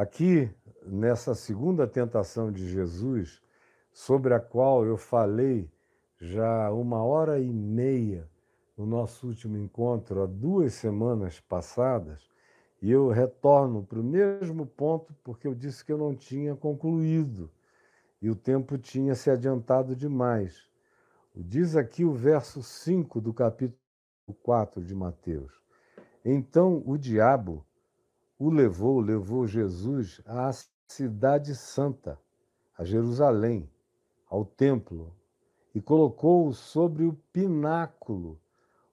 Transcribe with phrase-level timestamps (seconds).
[0.00, 0.50] Aqui,
[0.86, 3.38] nessa segunda tentação de Jesus,
[3.92, 5.70] sobre a qual eu falei
[6.18, 8.26] já uma hora e meia
[8.78, 12.30] no nosso último encontro, há duas semanas passadas,
[12.80, 17.50] e eu retorno para o mesmo ponto porque eu disse que eu não tinha concluído
[18.22, 20.66] e o tempo tinha se adiantado demais.
[21.36, 23.76] Diz aqui o verso 5 do capítulo
[24.42, 25.60] 4 de Mateus.
[26.24, 27.66] Então o diabo
[28.40, 30.50] o levou, levou Jesus à
[30.88, 32.18] cidade santa,
[32.76, 33.68] a Jerusalém,
[34.30, 35.14] ao templo,
[35.74, 38.40] e colocou-o sobre o pináculo,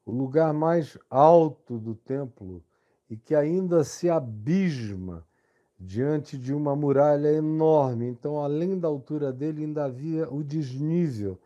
[0.05, 2.61] o lugar mais alto do templo,
[3.09, 5.25] e que ainda se abisma
[5.79, 8.05] diante de uma muralha enorme.
[8.05, 11.39] Então, além da altura dele, ainda havia o desnível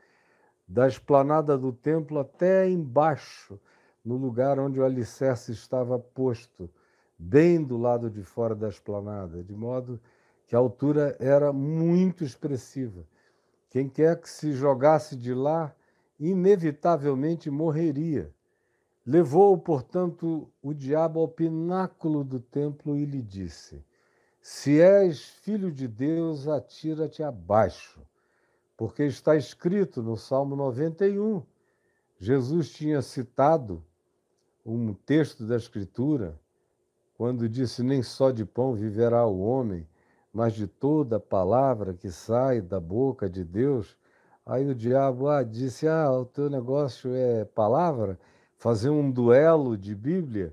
[0.67, 3.59] da esplanada do templo até embaixo,
[4.03, 6.67] no lugar onde o alicerce estava posto,
[7.21, 10.01] bem do lado de fora da esplanada, de modo
[10.47, 13.05] que a altura era muito expressiva.
[13.69, 15.73] Quem quer que se jogasse de lá,
[16.19, 18.33] inevitavelmente morreria.
[19.05, 23.85] Levou, portanto, o diabo ao pináculo do templo e lhe disse:
[24.41, 28.01] Se és filho de Deus, atira-te abaixo,
[28.75, 31.43] porque está escrito no Salmo 91.
[32.19, 33.83] Jesus tinha citado
[34.65, 36.39] um texto da Escritura
[37.21, 39.87] quando disse: Nem só de pão viverá o homem,
[40.33, 43.95] mas de toda palavra que sai da boca de Deus.
[44.43, 48.17] Aí o diabo ah, disse: Ah, o teu negócio é palavra?
[48.57, 50.51] fazer um duelo de Bíblia,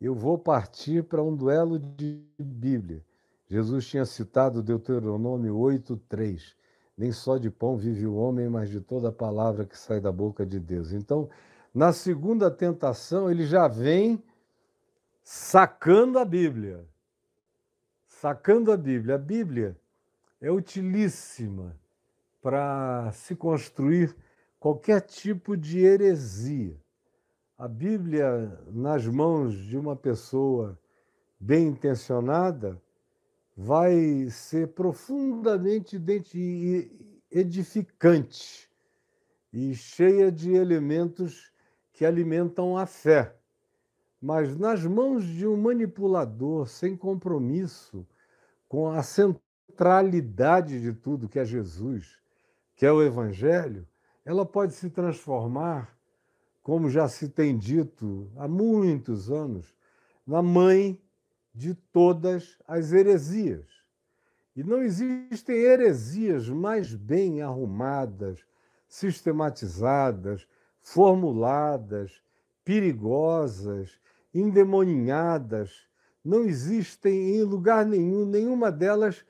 [0.00, 3.04] eu vou partir para um duelo de Bíblia.
[3.46, 6.56] Jesus tinha citado Deuteronômio 8:3.
[6.98, 10.44] Nem só de pão vive o homem, mas de toda palavra que sai da boca
[10.44, 10.92] de Deus.
[10.92, 11.28] Então,
[11.72, 14.20] na segunda tentação, ele já vem
[15.22, 16.86] sacando a Bíblia.
[18.06, 19.14] Sacando a Bíblia.
[19.14, 19.76] A Bíblia
[20.40, 21.76] é utilíssima
[22.42, 24.16] para se construir
[24.58, 26.76] qualquer tipo de heresia.
[27.56, 30.78] A Bíblia, nas mãos de uma pessoa
[31.38, 32.80] bem intencionada,
[33.56, 36.00] vai ser profundamente
[37.30, 38.70] edificante
[39.52, 41.52] e cheia de elementos
[41.92, 43.36] que alimentam a fé.
[44.20, 48.06] Mas nas mãos de um manipulador sem compromisso
[48.68, 52.18] com a centralidade de tudo, que é Jesus,
[52.76, 53.86] que é o Evangelho,
[54.24, 55.96] ela pode se transformar
[56.62, 59.74] como já se tem dito há muitos anos,
[60.26, 61.00] na mãe
[61.54, 63.66] de todas as heresias.
[64.54, 68.44] E não existem heresias mais bem arrumadas,
[68.86, 70.46] sistematizadas,
[70.80, 72.22] formuladas,
[72.64, 73.98] perigosas,
[74.34, 75.88] endemoninhadas.
[76.24, 79.24] Não existem em lugar nenhum, nenhuma delas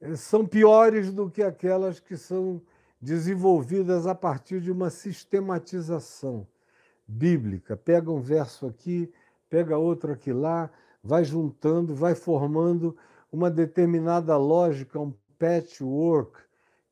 [0.00, 2.60] eh, são piores do que aquelas que são
[3.00, 6.46] desenvolvidas a partir de uma sistematização
[7.06, 7.76] bíblica.
[7.76, 9.12] Pega um verso aqui,
[9.48, 10.70] pega outro aqui lá,
[11.02, 12.96] vai juntando, vai formando
[13.30, 16.38] uma determinada lógica, um patchwork,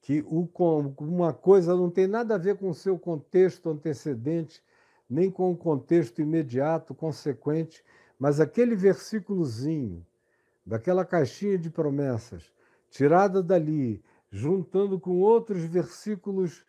[0.03, 4.63] que uma coisa não tem nada a ver com o seu contexto antecedente,
[5.12, 7.84] nem com o contexto imediato, consequente,
[8.19, 10.06] mas aquele versículozinho,
[10.65, 12.50] daquela caixinha de promessas,
[12.89, 16.65] tirada dali, juntando com outros versículos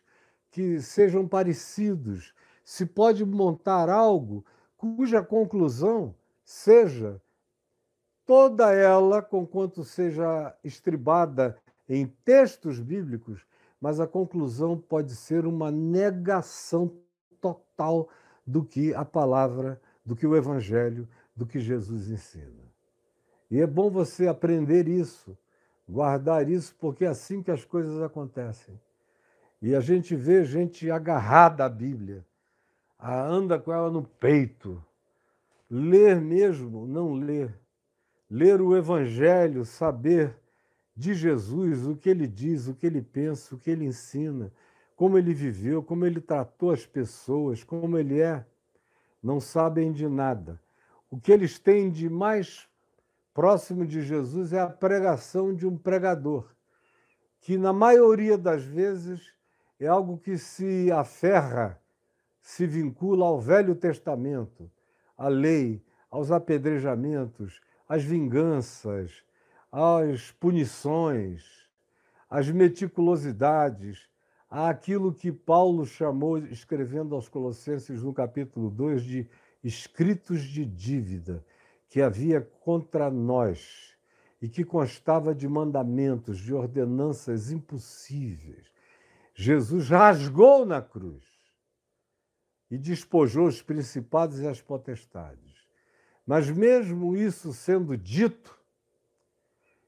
[0.50, 4.44] que sejam parecidos, se pode montar algo
[4.76, 7.18] cuja conclusão seja
[8.26, 11.56] toda ela, conquanto seja estribada
[11.88, 13.46] em textos bíblicos,
[13.80, 16.92] mas a conclusão pode ser uma negação
[17.40, 18.08] total
[18.46, 22.64] do que a palavra, do que o evangelho, do que Jesus ensina.
[23.50, 25.36] E é bom você aprender isso,
[25.88, 28.78] guardar isso, porque é assim que as coisas acontecem.
[29.60, 32.24] E a gente vê gente agarrada à Bíblia,
[33.00, 34.82] anda com ela no peito.
[35.70, 37.54] Ler mesmo, não ler.
[38.30, 40.34] Ler o Evangelho, saber
[40.96, 44.52] de Jesus o que ele diz, o que ele pensa, o que ele ensina,
[44.96, 48.44] como ele viveu, como ele tratou as pessoas, como ele é,
[49.22, 50.60] não sabem de nada.
[51.10, 52.68] O que eles têm de mais
[53.32, 56.54] próximo de Jesus é a pregação de um pregador,
[57.40, 59.32] que na maioria das vezes
[59.80, 61.80] é algo que se aferra
[62.44, 64.70] se vincula ao Velho Testamento,
[65.16, 67.58] à lei, aos apedrejamentos,
[67.88, 69.24] às vinganças,
[69.72, 71.42] às punições,
[72.28, 74.10] às meticulosidades,
[74.54, 79.28] àquilo que Paulo chamou, escrevendo aos Colossenses no capítulo 2, de
[79.64, 81.44] escritos de dívida
[81.88, 83.96] que havia contra nós
[84.40, 88.70] e que constava de mandamentos, de ordenanças impossíveis.
[89.34, 91.24] Jesus rasgou na cruz
[92.70, 95.66] e despojou os principados e as potestades.
[96.24, 98.56] Mas, mesmo isso sendo dito,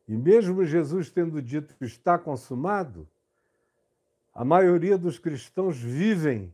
[0.08, 3.08] e mesmo Jesus tendo dito que está consumado,
[4.36, 6.52] a maioria dos cristãos vivem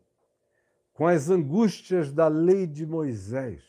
[0.95, 3.65] com as angústias da lei de Moisés.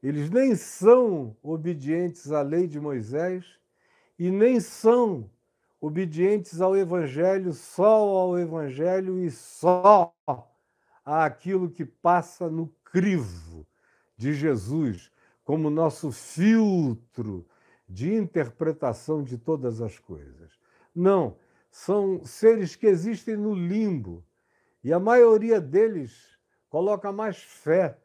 [0.00, 3.44] Eles nem são obedientes à lei de Moisés
[4.16, 5.28] e nem são
[5.80, 10.14] obedientes ao Evangelho, só ao Evangelho e só
[11.04, 13.66] àquilo que passa no crivo
[14.16, 15.10] de Jesus,
[15.44, 17.44] como nosso filtro
[17.88, 20.52] de interpretação de todas as coisas.
[20.94, 21.36] Não,
[21.78, 24.24] são seres que existem no limbo
[24.82, 26.36] e a maioria deles
[26.68, 27.96] coloca mais fé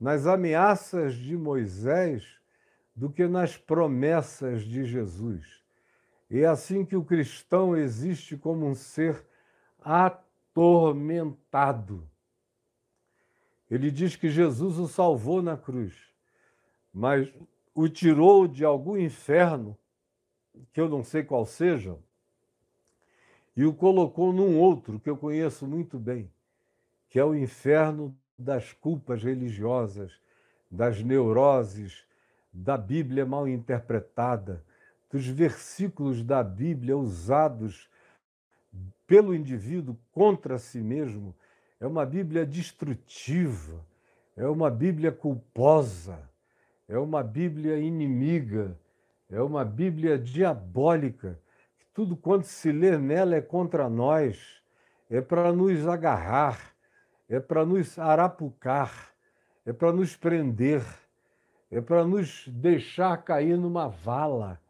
[0.00, 2.40] nas ameaças de Moisés
[2.96, 5.62] do que nas promessas de Jesus.
[6.30, 9.22] E é assim que o cristão existe como um ser
[9.78, 12.08] atormentado.
[13.70, 15.94] Ele diz que Jesus o salvou na cruz,
[16.90, 17.30] mas
[17.74, 19.76] o tirou de algum inferno,
[20.72, 21.98] que eu não sei qual seja,
[23.58, 26.30] e o colocou num outro que eu conheço muito bem,
[27.10, 30.12] que é o inferno das culpas religiosas,
[30.70, 32.04] das neuroses,
[32.52, 34.64] da Bíblia mal interpretada,
[35.10, 37.90] dos versículos da Bíblia usados
[39.08, 41.34] pelo indivíduo contra si mesmo.
[41.80, 43.84] É uma Bíblia destrutiva,
[44.36, 46.16] é uma Bíblia culposa,
[46.86, 48.78] é uma Bíblia inimiga,
[49.28, 51.36] é uma Bíblia diabólica
[51.98, 54.62] tudo quanto se lê nela é contra nós,
[55.10, 56.72] é para nos agarrar,
[57.28, 59.12] é para nos arapucar,
[59.66, 60.80] é para nos prender,
[61.68, 64.60] é para nos deixar cair numa vala.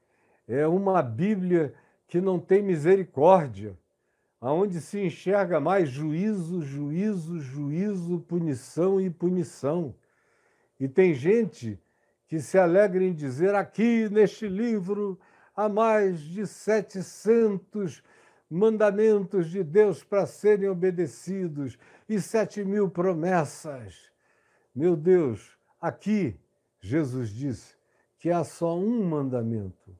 [0.49, 1.75] É uma Bíblia
[2.07, 3.77] que não tem misericórdia,
[4.41, 9.95] aonde se enxerga mais juízo, juízo, juízo, punição e punição.
[10.81, 11.79] E tem gente
[12.27, 15.21] que se alegra em dizer aqui neste livro
[15.59, 18.01] há mais de 700
[18.49, 21.77] mandamentos de Deus para serem obedecidos
[22.09, 24.09] e sete mil promessas.
[24.73, 26.39] Meu Deus, aqui
[26.81, 27.75] Jesus disse
[28.21, 29.99] que há só um mandamento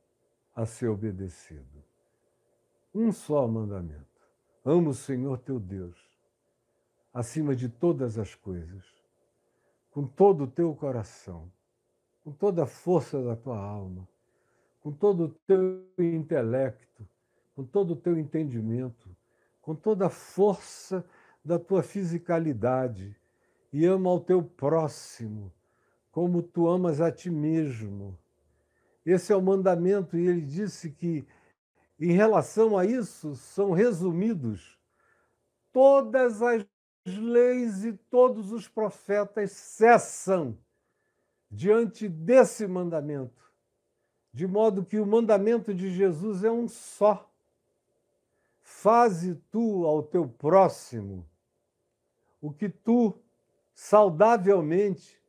[0.55, 1.83] a ser obedecido.
[2.95, 4.05] Um só mandamento.
[4.63, 5.97] Ama o Senhor teu Deus
[7.13, 8.85] acima de todas as coisas,
[9.91, 11.51] com todo o teu coração,
[12.23, 14.07] com toda a força da tua alma
[14.79, 17.07] com todo o teu intelecto,
[17.55, 19.09] com todo o teu entendimento,
[19.61, 21.05] com toda a força
[21.43, 23.15] da tua fisicalidade
[23.71, 25.51] e ama ao teu próximo
[26.11, 28.17] como tu amas a ti mesmo.
[29.05, 31.25] Esse é o mandamento, e ele disse que,
[31.99, 34.77] em relação a isso, são resumidos
[35.71, 36.65] todas as
[37.05, 40.57] leis e todos os profetas cessam
[41.49, 43.48] diante desse mandamento
[44.39, 47.29] de modo que o mandamento de Jesus é um só.
[48.61, 51.25] Faze tu ao teu próximo
[52.39, 53.19] o que tu
[53.73, 55.21] saudavelmente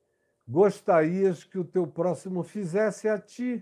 [0.47, 3.61] gostarias que o teu próximo fizesse a ti.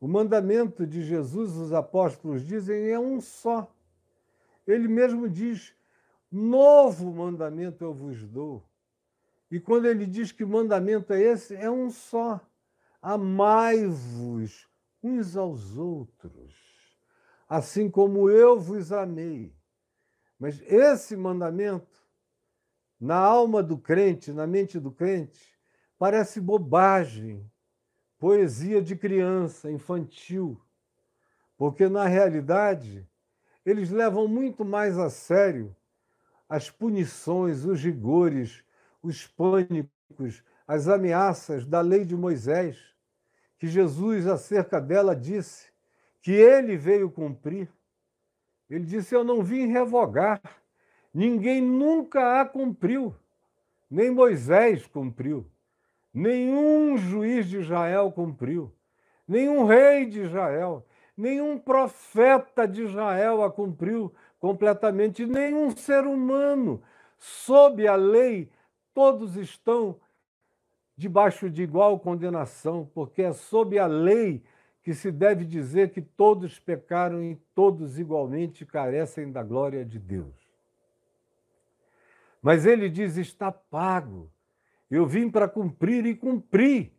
[0.00, 3.68] O mandamento de Jesus, os apóstolos dizem, é um só.
[4.64, 5.74] Ele mesmo diz:
[6.30, 8.62] novo mandamento eu vos dou.
[9.50, 12.40] E quando ele diz que mandamento é esse, é um só
[13.02, 14.68] amai-vos
[15.02, 16.54] uns aos outros,
[17.48, 19.52] assim como eu vos amei.
[20.38, 22.00] Mas esse mandamento,
[23.00, 25.58] na alma do crente, na mente do crente,
[25.98, 27.50] parece bobagem,
[28.18, 30.62] poesia de criança, infantil,
[31.56, 33.04] porque na realidade
[33.64, 35.74] eles levam muito mais a sério
[36.48, 38.62] as punições, os rigores,
[39.02, 42.91] os pânicos, as ameaças da lei de Moisés
[43.62, 45.70] que Jesus, acerca dela, disse
[46.20, 47.68] que ele veio cumprir.
[48.68, 50.42] Ele disse: Eu não vim revogar.
[51.14, 53.14] Ninguém nunca a cumpriu.
[53.88, 55.46] Nem Moisés cumpriu.
[56.12, 58.72] Nenhum juiz de Israel cumpriu.
[59.28, 60.84] Nenhum rei de Israel.
[61.16, 65.24] Nenhum profeta de Israel a cumpriu completamente.
[65.24, 66.82] Nenhum ser humano.
[67.16, 68.50] Sob a lei,
[68.92, 70.00] todos estão
[71.02, 74.40] debaixo de igual condenação, porque é sob a lei
[74.84, 80.32] que se deve dizer que todos pecaram e todos igualmente carecem da glória de Deus.
[82.40, 84.30] Mas ele diz: está pago.
[84.88, 86.92] Eu vim para cumprir e cumpri.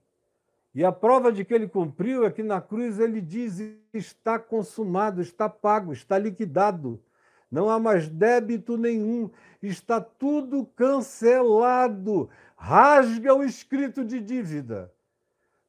[0.75, 3.59] E a prova de que ele cumpriu é que na cruz ele diz:
[3.93, 7.01] está consumado, está pago, está liquidado.
[7.49, 9.29] Não há mais débito nenhum,
[9.61, 12.27] está tudo cancelado.
[12.65, 14.89] Rasga o escrito de dívida.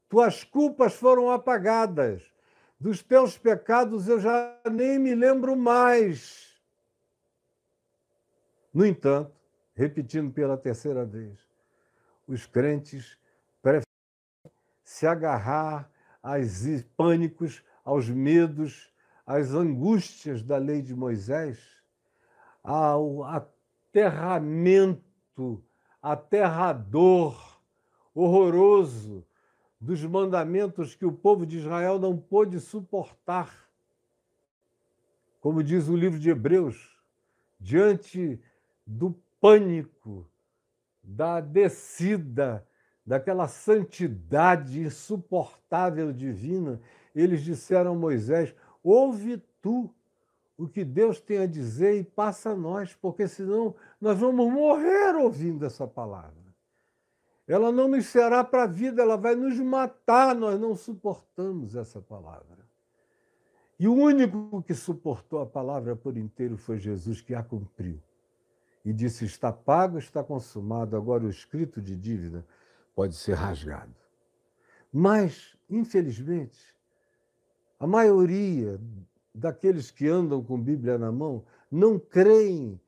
[0.09, 2.23] Tuas culpas foram apagadas.
[2.79, 6.57] Dos teus pecados eu já nem me lembro mais.
[8.73, 9.35] No entanto,
[9.75, 11.37] repetindo pela terceira vez,
[12.29, 13.19] os crentes
[13.61, 13.83] preferem
[14.85, 15.91] se agarrar
[16.23, 16.63] aos
[16.97, 18.95] pânicos, aos medos,
[19.27, 21.59] às angústias da lei de Moisés,
[22.63, 25.61] ao aterramento
[26.05, 27.59] aterrador,
[28.15, 29.25] horroroso
[29.81, 33.71] dos mandamentos que o povo de Israel não pôde suportar.
[35.41, 36.95] Como diz o livro de Hebreus,
[37.59, 38.39] diante
[38.87, 40.29] do pânico,
[41.03, 42.67] da descida,
[43.05, 46.83] daquela santidade insuportável divina,
[47.15, 49.91] eles disseram a Moisés: Ouve tu
[50.57, 55.17] o que Deus tem a dizer e passa a nós, porque senão nós vamos morrer
[55.17, 56.45] ouvindo essa palavra.
[57.47, 62.01] Ela não nos será para a vida, ela vai nos matar, nós não suportamos essa
[62.01, 62.65] palavra.
[63.79, 68.01] E o único que suportou a palavra por inteiro foi Jesus, que a cumpriu.
[68.85, 72.47] E disse: Está pago, está consumado, agora o escrito de dívida
[72.95, 73.95] pode ser rasgado.
[74.93, 76.75] Mas, infelizmente,
[77.81, 78.81] a maioria
[79.35, 82.81] daqueles que andam com Bíblia na mão não creem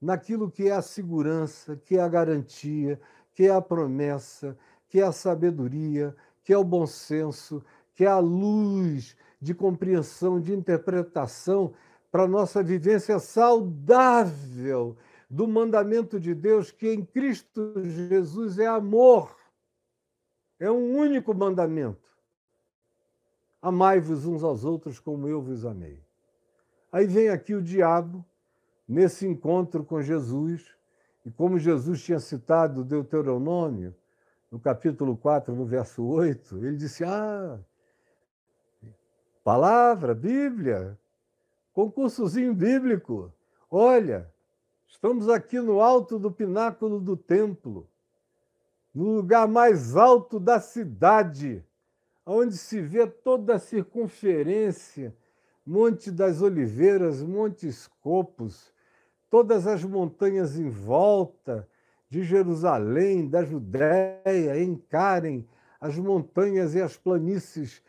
[0.00, 3.00] naquilo que é a segurança, que é a garantia,
[3.32, 4.56] que é a promessa,
[4.88, 10.40] que é a sabedoria, que é o bom senso, que é a luz de compreensão,
[10.40, 11.72] de interpretação
[12.10, 14.96] para a nossa vivência saudável
[15.28, 19.34] do mandamento de Deus, que em Cristo Jesus é amor.
[20.60, 22.13] É um único mandamento.
[23.64, 25.98] Amai-vos uns aos outros como eu vos amei.
[26.92, 28.22] Aí vem aqui o diabo,
[28.86, 30.76] nesse encontro com Jesus,
[31.24, 33.94] e como Jesus tinha citado Deuteronômio,
[34.50, 37.58] no capítulo 4, no verso 8, ele disse: Ah,
[39.42, 40.98] palavra, Bíblia,
[41.72, 43.32] concursozinho bíblico.
[43.70, 44.30] Olha,
[44.86, 47.88] estamos aqui no alto do pináculo do templo,
[48.94, 51.64] no lugar mais alto da cidade
[52.26, 55.14] onde se vê toda a circunferência,
[55.66, 58.72] Monte das Oliveiras, Monte Escopos,
[59.30, 61.66] todas as montanhas em volta
[62.08, 65.48] de Jerusalém, da Judéia, encarem
[65.80, 67.82] as montanhas e as planícies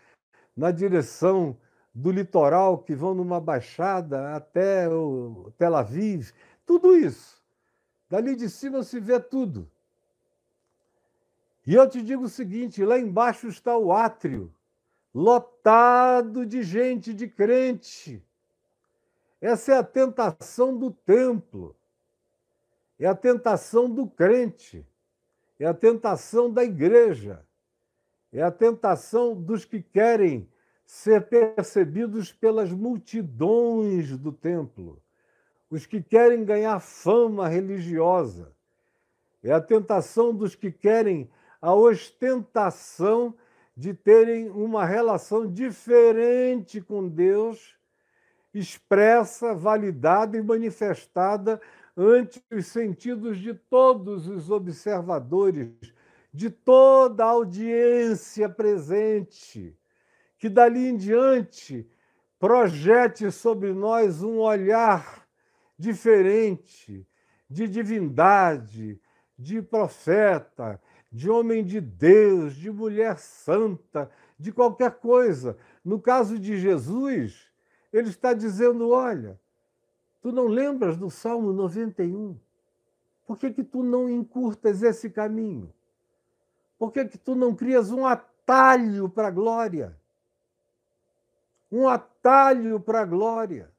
[0.56, 1.58] na direção
[1.94, 6.32] do litoral que vão numa baixada até o Tel Aviv,
[6.66, 7.42] tudo isso.
[8.10, 9.70] Dali de cima se vê tudo.
[11.66, 14.54] E eu te digo o seguinte: lá embaixo está o átrio,
[15.14, 18.24] lotado de gente, de crente.
[19.42, 21.76] Essa é a tentação do templo,
[23.00, 24.86] é a tentação do crente,
[25.60, 27.46] é a tentação da igreja,
[28.32, 30.48] é a tentação dos que querem
[30.86, 35.02] ser percebidos pelas multidões do templo,
[35.70, 38.54] os que querem ganhar fama religiosa,
[39.44, 41.30] é a tentação dos que querem
[41.62, 43.34] a ostentação
[43.76, 47.76] de terem uma relação diferente com Deus,
[48.54, 51.60] expressa, validada e manifestada
[51.98, 55.70] ante os sentidos de todos os observadores,
[56.34, 59.78] de toda a audiência presente,
[60.38, 61.90] que dali em diante
[62.40, 65.26] projete sobre nós um olhar
[65.78, 67.08] diferente
[67.50, 69.00] de divindade,
[69.38, 70.82] de profeta,
[71.16, 75.58] de homem de Deus, de mulher santa, de qualquer coisa.
[75.84, 77.50] No caso de Jesus,
[77.94, 79.40] ele está dizendo: olha,
[80.22, 82.38] tu não lembras do Salmo 91?
[83.26, 85.74] Por que, que tu não encurtas esse caminho?
[86.78, 89.98] Por que, que tu não crias um atalho para a glória?
[91.72, 93.72] Um atalho para a glória.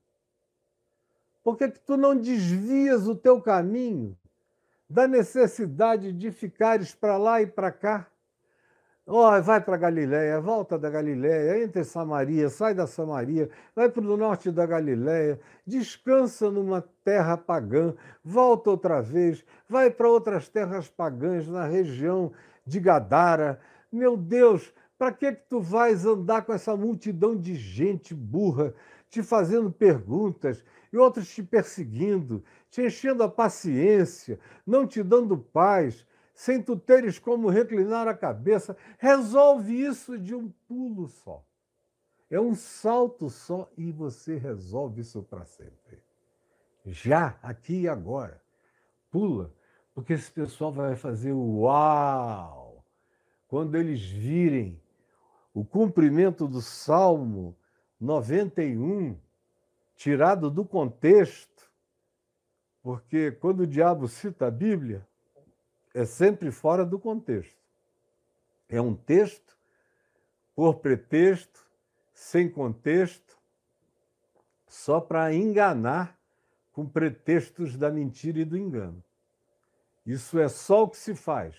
[1.45, 4.17] Por que, que tu não desvias o teu caminho
[4.89, 8.07] da necessidade de ficares para lá e para cá.
[9.09, 14.03] Oh, vai para Galiléia, volta da Galiléia, entra em Samaria, sai da Samaria, vai para
[14.03, 20.89] o norte da Galiléia, descansa numa terra pagã, volta outra vez, vai para outras terras
[20.89, 22.33] pagãs na região
[22.67, 23.61] de Gadara.
[23.93, 28.75] Meu Deus, para que que tu vais andar com essa multidão de gente burra,
[29.09, 36.07] te fazendo perguntas e outros te perseguindo, te enchendo a paciência, não te dando paz,
[36.35, 38.77] sem tu teres como reclinar a cabeça.
[38.99, 41.45] Resolve isso de um pulo só.
[42.31, 46.03] É um salto só e você resolve isso para sempre.
[46.85, 48.41] Já, aqui e agora.
[49.11, 49.53] Pula,
[49.95, 52.85] porque esse pessoal vai fazer uau
[53.49, 54.81] quando eles virem
[55.55, 57.57] o cumprimento do Salmo
[57.99, 59.19] 91,
[59.97, 61.71] tirado do contexto,
[62.83, 65.07] porque quando o diabo cita a Bíblia,
[65.93, 67.57] é sempre fora do contexto.
[68.69, 69.57] É um texto
[70.55, 71.67] por pretexto,
[72.13, 73.37] sem contexto,
[74.69, 76.19] só para enganar
[76.73, 79.03] com pretextos da mentira e do engano.
[80.05, 81.57] Isso é só o que se faz.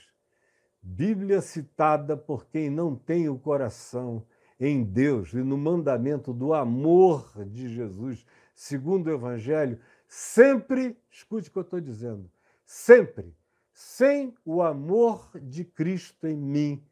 [0.81, 4.25] Bíblia citada por quem não tem o coração
[4.59, 11.51] em Deus e no mandamento do amor de Jesus, segundo o Evangelho, sempre, escute o
[11.51, 12.29] que eu estou dizendo,
[12.65, 13.35] sempre,
[13.73, 16.83] sem o amor de Cristo em mim,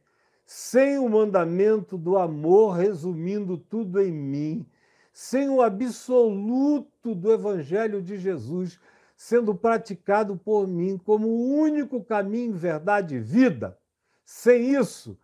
[0.46, 4.66] sem o mandamento do amor resumindo tudo em mim,
[5.12, 8.80] sem o absoluto do Evangelho de Jesus
[9.16, 13.78] sendo praticado por mim como o único caminho, verdade e vida.
[14.26, 15.18] Sem isso,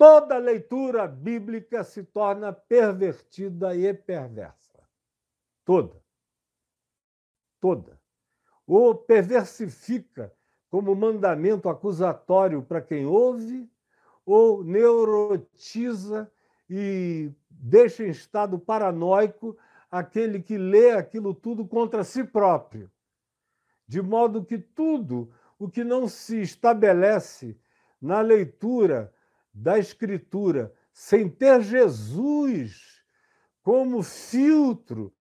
[0.00, 4.82] toda leitura bíblica se torna pervertida e perversa.
[5.62, 6.02] Toda.
[7.60, 8.00] Toda.
[8.66, 10.34] Ou perversifica
[10.70, 13.70] como mandamento acusatório para quem ouve,
[14.24, 16.32] ou neurotiza
[16.70, 19.54] e deixa em estado paranoico
[19.90, 22.90] aquele que lê aquilo tudo contra si próprio.
[23.86, 27.60] De modo que tudo o que não se estabelece
[28.00, 29.12] na leitura
[29.52, 33.02] da Escritura, sem ter Jesus
[33.62, 35.12] como filtro,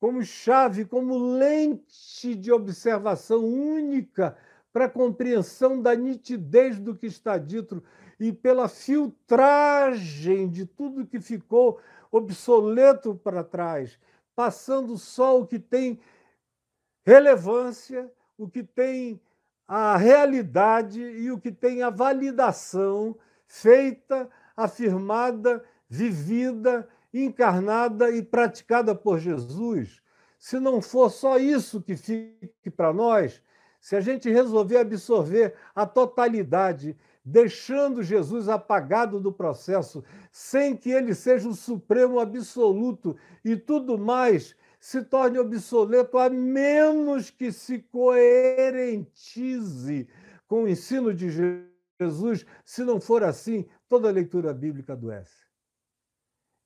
[0.00, 4.36] como chave, como lente de observação única
[4.72, 7.82] para a compreensão da nitidez do que está dito
[8.18, 13.98] e pela filtragem de tudo que ficou obsoleto para trás,
[14.34, 15.98] passando só o que tem
[17.06, 19.20] relevância, o que tem
[19.66, 29.18] a realidade e o que tem a validação feita, afirmada, vivida, encarnada e praticada por
[29.18, 30.02] Jesus.
[30.38, 33.40] Se não for só isso que fique para nós,
[33.80, 41.14] se a gente resolver absorver a totalidade, deixando Jesus apagado do processo, sem que ele
[41.14, 48.88] seja o supremo absoluto e tudo mais se torne obsoleto a menos que se coerentize
[50.46, 51.73] com o ensino de Jesus.
[52.64, 55.44] Se não for assim, toda leitura bíblica adoece.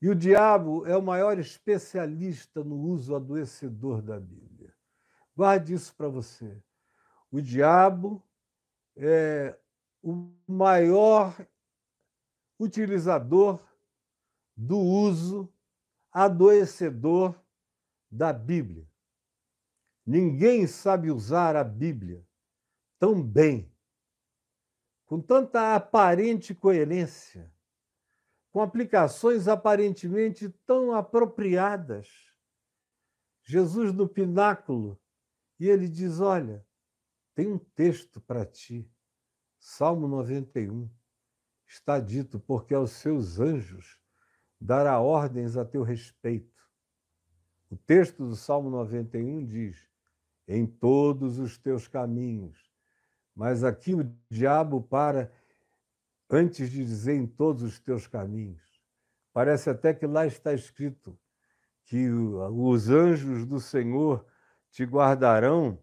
[0.01, 4.73] E o diabo é o maior especialista no uso adoecedor da Bíblia.
[5.37, 6.63] Guarde isso para você.
[7.31, 8.23] O diabo
[8.97, 9.59] é
[10.03, 11.37] o maior
[12.59, 13.61] utilizador
[14.57, 15.53] do uso
[16.13, 17.35] adoecedor
[18.11, 18.89] da Bíblia.
[20.07, 22.27] Ninguém sabe usar a Bíblia
[22.99, 23.73] tão bem,
[25.09, 27.53] com tanta aparente coerência,
[28.53, 32.09] com aplicações aparentemente tão apropriadas.
[33.43, 34.97] Jesus no pináculo,
[35.59, 36.65] e ele diz: Olha,
[37.35, 38.89] tem um texto para ti,
[39.59, 40.89] Salmo 91.
[41.67, 43.99] Está dito, porque aos seus anjos
[44.61, 46.59] dará ordens a teu respeito
[47.71, 49.77] o texto do Salmo 91 diz:
[50.47, 52.68] em todos os teus caminhos.
[53.39, 55.33] Mas aqui o diabo para
[56.29, 58.61] antes de dizer em todos os teus caminhos.
[59.33, 61.17] Parece até que lá está escrito
[61.85, 64.27] que os anjos do Senhor
[64.73, 65.79] te guardarão,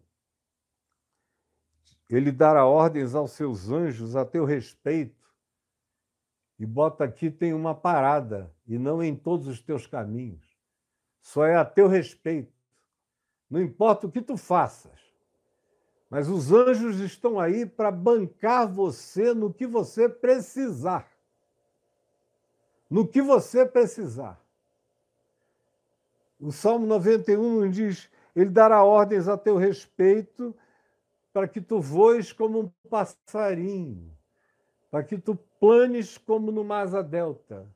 [2.10, 5.26] ele dará ordens aos seus anjos a teu respeito.
[6.58, 10.54] E bota aqui tem uma parada, e não em todos os teus caminhos
[11.22, 12.52] só é a teu respeito.
[13.48, 15.05] Não importa o que tu faças.
[16.08, 21.10] Mas os anjos estão aí para bancar você no que você precisar.
[22.88, 24.40] No que você precisar.
[26.40, 30.54] O Salmo 91 diz: Ele dará ordens a teu respeito
[31.32, 34.10] para que tu voes como um passarinho,
[34.90, 37.66] para que tu planes como no asa delta,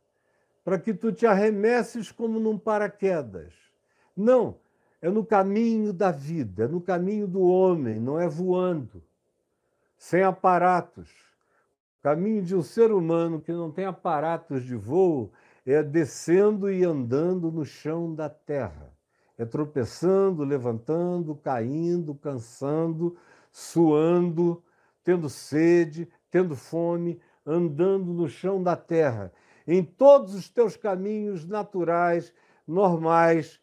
[0.64, 3.52] para que tu te arremesses como num paraquedas.
[4.16, 4.59] Não,
[5.00, 9.02] é no caminho da vida, é no caminho do homem, não é voando,
[9.96, 11.10] sem aparatos.
[11.98, 15.32] O caminho de um ser humano que não tem aparatos de voo
[15.66, 18.92] é descendo e andando no chão da terra.
[19.36, 23.16] É tropeçando, levantando, caindo, cansando,
[23.50, 24.62] suando,
[25.02, 29.32] tendo sede, tendo fome, andando no chão da terra,
[29.66, 32.32] em todos os teus caminhos naturais,
[32.66, 33.59] normais,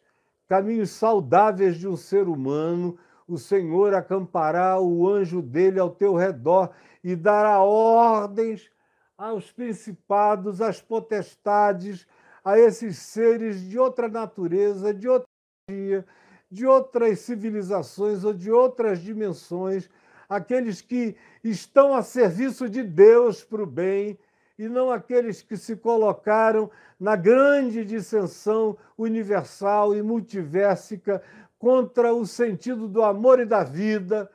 [0.48, 6.70] caminhos saudáveis de um ser humano, o Senhor acampará o anjo dele ao teu redor
[7.04, 8.70] e dará ordens
[9.16, 12.06] aos principados, às potestades,
[12.42, 15.28] a esses seres de outra natureza, de outra
[15.68, 16.06] dia,
[16.50, 19.90] de outras civilizações ou de outras dimensões,
[20.28, 24.18] aqueles que estão a serviço de Deus para o bem
[24.58, 31.22] e não aqueles que se colocaram na grande dissensão universal e multiversica
[31.58, 34.28] contra o sentido do amor e da vida,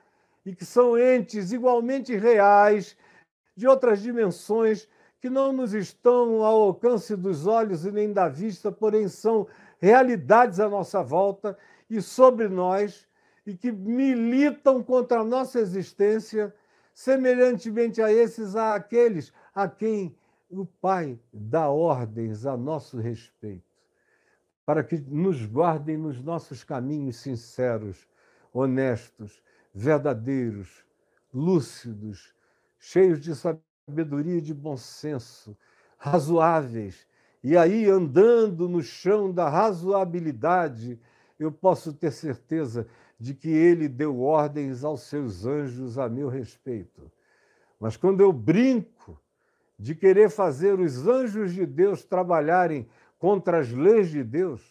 [0.46, 2.98] e que são entes igualmente reais,
[3.56, 4.88] de outras dimensões,
[5.20, 9.48] que não nos estão ao alcance dos olhos e nem da vista, porém são
[9.80, 11.58] realidades à nossa volta
[11.90, 13.08] e sobre nós,
[13.46, 16.54] e que militam contra a nossa existência,
[16.94, 20.16] semelhantemente a esses, a aqueles a quem
[20.50, 23.66] o Pai dá ordens a nosso respeito,
[24.66, 28.08] para que nos guardem nos nossos caminhos sinceros,
[28.54, 29.42] honestos,
[29.74, 30.86] verdadeiros,
[31.34, 32.34] lúcidos,
[32.78, 35.58] cheios de sabedoria e de bom senso,
[35.98, 37.08] razoáveis.
[37.44, 41.00] E aí, andando no chão da razoabilidade,
[41.40, 42.88] eu posso ter certeza
[43.20, 47.12] de que ele deu ordens aos seus anjos a meu respeito.
[47.80, 49.20] Mas quando eu brinco
[49.78, 52.88] de querer fazer os anjos de Deus trabalharem
[53.20, 54.62] contra as leis de Deus,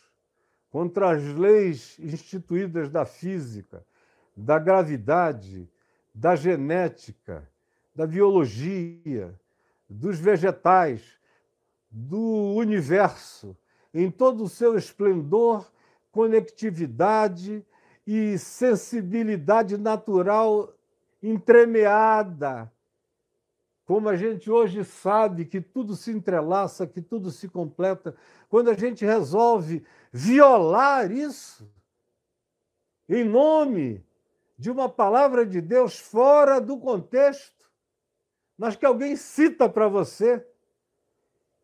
[0.71, 3.85] contra as leis instituídas da física,
[4.37, 5.69] da gravidade,
[6.15, 7.47] da genética,
[7.95, 9.39] da biologia,
[9.89, 11.19] dos vegetais,
[11.91, 13.55] do universo,
[13.93, 15.71] em todo o seu esplendor,
[16.11, 17.65] conectividade
[18.07, 20.75] e sensibilidade natural
[21.23, 22.71] entremeada
[23.85, 28.15] como a gente hoje sabe que tudo se entrelaça, que tudo se completa,
[28.49, 31.71] quando a gente resolve violar isso
[33.09, 34.05] em nome
[34.57, 37.71] de uma palavra de Deus fora do contexto,
[38.57, 40.47] mas que alguém cita para você.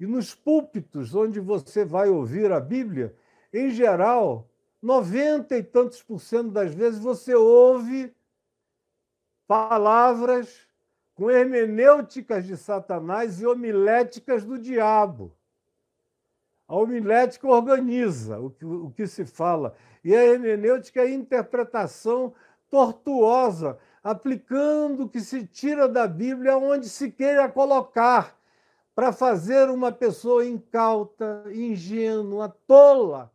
[0.00, 3.16] E nos púlpitos onde você vai ouvir a Bíblia,
[3.52, 4.47] em geral,
[4.80, 8.14] noventa e tantos por cento das vezes você ouve
[9.46, 10.66] palavras
[11.14, 15.34] com hermenêuticas de Satanás e homiléticas do diabo.
[16.68, 22.34] A homilética organiza o que, o que se fala, e a hermenêutica é a interpretação
[22.70, 28.38] tortuosa, aplicando o que se tira da Bíblia onde se queira colocar,
[28.94, 33.32] para fazer uma pessoa incauta, ingênua, tola,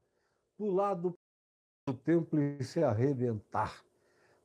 [0.58, 1.18] pular do
[1.92, 3.84] templo e se arrebentar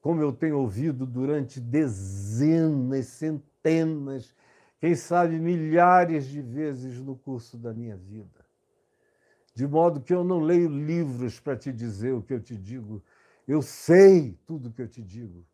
[0.00, 4.34] como eu tenho ouvido durante dezenas, centenas,
[4.80, 8.46] quem sabe milhares de vezes no curso da minha vida.
[9.54, 13.02] De modo que eu não leio livros para te dizer o que eu te digo,
[13.46, 15.44] eu sei tudo o que eu te digo,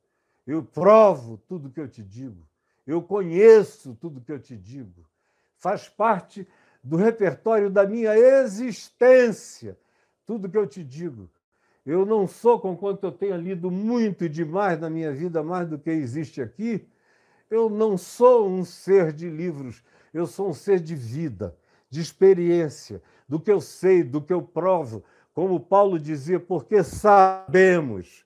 [0.47, 2.47] eu provo tudo o que eu te digo,
[2.87, 5.07] eu conheço tudo o que eu te digo,
[5.57, 6.47] faz parte
[6.83, 9.79] do repertório da minha existência,
[10.27, 11.31] tudo o que eu te digo.
[11.85, 15.91] Eu não sou, conquanto eu tenha lido muito demais na minha vida, mais do que
[15.91, 16.87] existe aqui,
[17.51, 21.55] eu não sou um ser de livros, eu sou um ser de vida,
[21.91, 25.05] de experiência, do que eu sei, do que eu provo.
[25.35, 28.25] Como Paulo dizia, porque sabemos.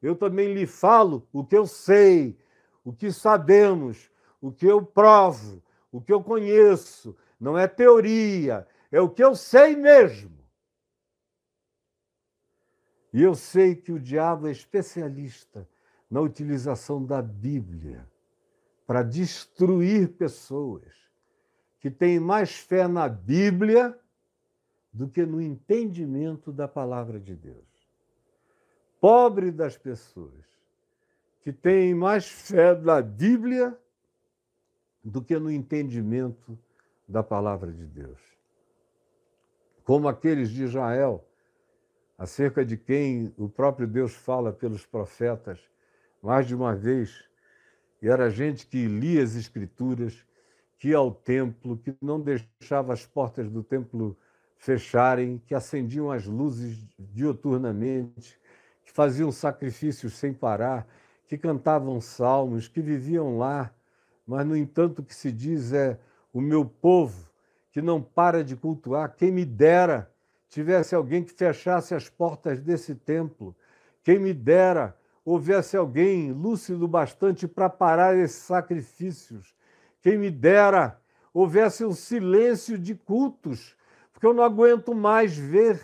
[0.00, 2.38] Eu também lhe falo o que eu sei,
[2.84, 7.16] o que sabemos, o que eu provo, o que eu conheço.
[7.40, 10.39] Não é teoria, é o que eu sei mesmo.
[13.12, 15.68] E eu sei que o diabo é especialista
[16.10, 18.06] na utilização da Bíblia
[18.86, 20.92] para destruir pessoas
[21.80, 23.98] que têm mais fé na Bíblia
[24.92, 27.64] do que no entendimento da palavra de Deus.
[29.00, 30.44] Pobre das pessoas
[31.42, 33.76] que têm mais fé na Bíblia
[35.02, 36.58] do que no entendimento
[37.08, 38.20] da palavra de Deus.
[39.84, 41.24] Como aqueles de Israel
[42.20, 45.58] acerca de quem o próprio Deus fala pelos profetas
[46.22, 47.24] mais de uma vez.
[48.02, 50.22] E era gente que lia as Escrituras,
[50.78, 54.14] que ia ao templo, que não deixava as portas do templo
[54.58, 58.38] fecharem, que acendiam as luzes dioturnamente,
[58.84, 60.86] que faziam sacrifícios sem parar,
[61.26, 63.74] que cantavam salmos, que viviam lá.
[64.26, 65.98] Mas, no entanto, o que se diz é:
[66.34, 67.30] o meu povo
[67.72, 70.09] que não para de cultuar, quem me dera
[70.50, 73.56] tivesse alguém que fechasse as portas desse templo.
[74.02, 79.54] Quem me dera houvesse alguém lúcido bastante para parar esses sacrifícios.
[80.02, 81.00] Quem me dera
[81.32, 83.76] houvesse um silêncio de cultos,
[84.12, 85.80] porque eu não aguento mais ver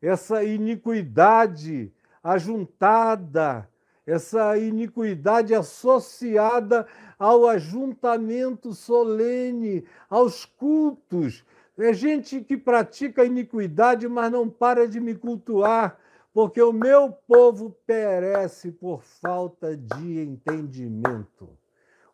[0.00, 3.68] essa iniquidade ajuntada,
[4.06, 6.86] essa iniquidade associada
[7.18, 11.44] ao ajuntamento solene, aos cultos.
[11.78, 15.98] É gente que pratica iniquidade, mas não para de me cultuar,
[16.32, 21.48] porque o meu povo perece por falta de entendimento.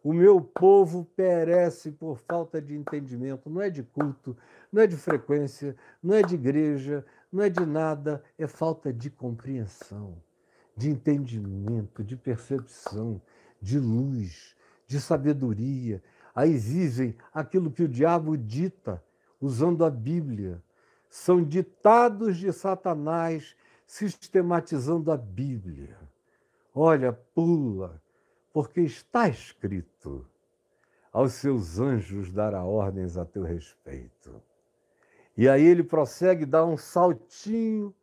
[0.02, 3.48] O meu povo perece por falta de entendimento.
[3.48, 4.36] Não é de culto,
[4.72, 9.08] não é de frequência, não é de igreja, não é de nada, é falta de
[9.10, 10.16] compreensão,
[10.76, 13.22] de entendimento, de percepção,
[13.60, 14.56] de luz,
[14.88, 16.02] de sabedoria.
[16.34, 19.02] Aí vivem aquilo que o diabo dita,
[19.42, 20.62] usando a Bíblia.
[21.10, 25.98] São ditados de Satanás sistematizando a Bíblia.
[26.74, 28.00] Olha, pula,
[28.52, 30.26] porque está escrito:
[31.12, 34.40] aos seus anjos dará ordens a teu respeito.
[35.36, 37.94] E aí ele prossegue, dá um saltinho,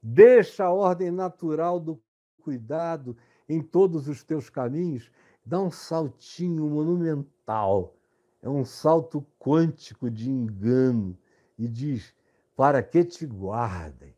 [0.00, 2.00] deixa a ordem natural do
[2.42, 3.16] cuidado
[3.48, 5.10] em todos os teus caminhos,
[5.44, 7.94] dá um saltinho monumental,
[8.42, 11.16] é um salto quântico de engano,
[11.56, 12.12] e diz:
[12.56, 14.14] para que te guardem,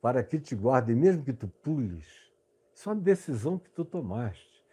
[0.00, 2.06] para que te guardem, mesmo que tu pules.
[2.74, 4.64] Isso é uma decisão que tu tomaste.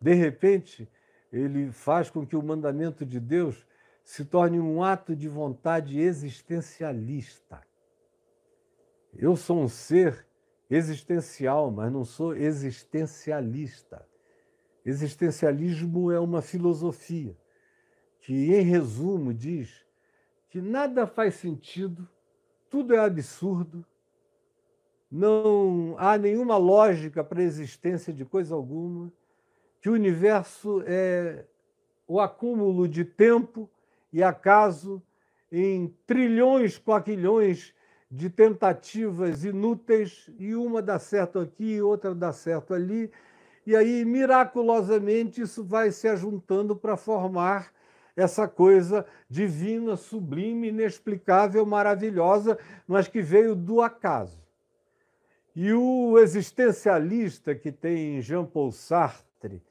[0.00, 0.88] De repente,
[1.32, 3.66] ele faz com que o mandamento de Deus
[4.04, 7.62] se torne um ato de vontade existencialista.
[9.14, 10.26] Eu sou um ser
[10.68, 14.04] existencial, mas não sou existencialista.
[14.84, 17.36] Existencialismo é uma filosofia
[18.22, 19.84] que, em resumo, diz
[20.48, 22.08] que nada faz sentido,
[22.70, 23.84] tudo é absurdo,
[25.10, 29.12] não há nenhuma lógica para a existência de coisa alguma
[29.80, 31.44] que o universo é
[32.06, 33.68] o acúmulo de tempo
[34.12, 35.02] e acaso
[35.50, 37.74] em trilhões, quaquilhões
[38.10, 43.10] de tentativas inúteis e uma dá certo aqui, outra dá certo ali,
[43.66, 47.72] e aí miraculosamente isso vai se ajuntando para formar
[48.16, 54.40] essa coisa divina, sublime, inexplicável, maravilhosa, mas que veio do acaso.
[55.54, 59.62] E o existencialista que tem Jean Paul Sartre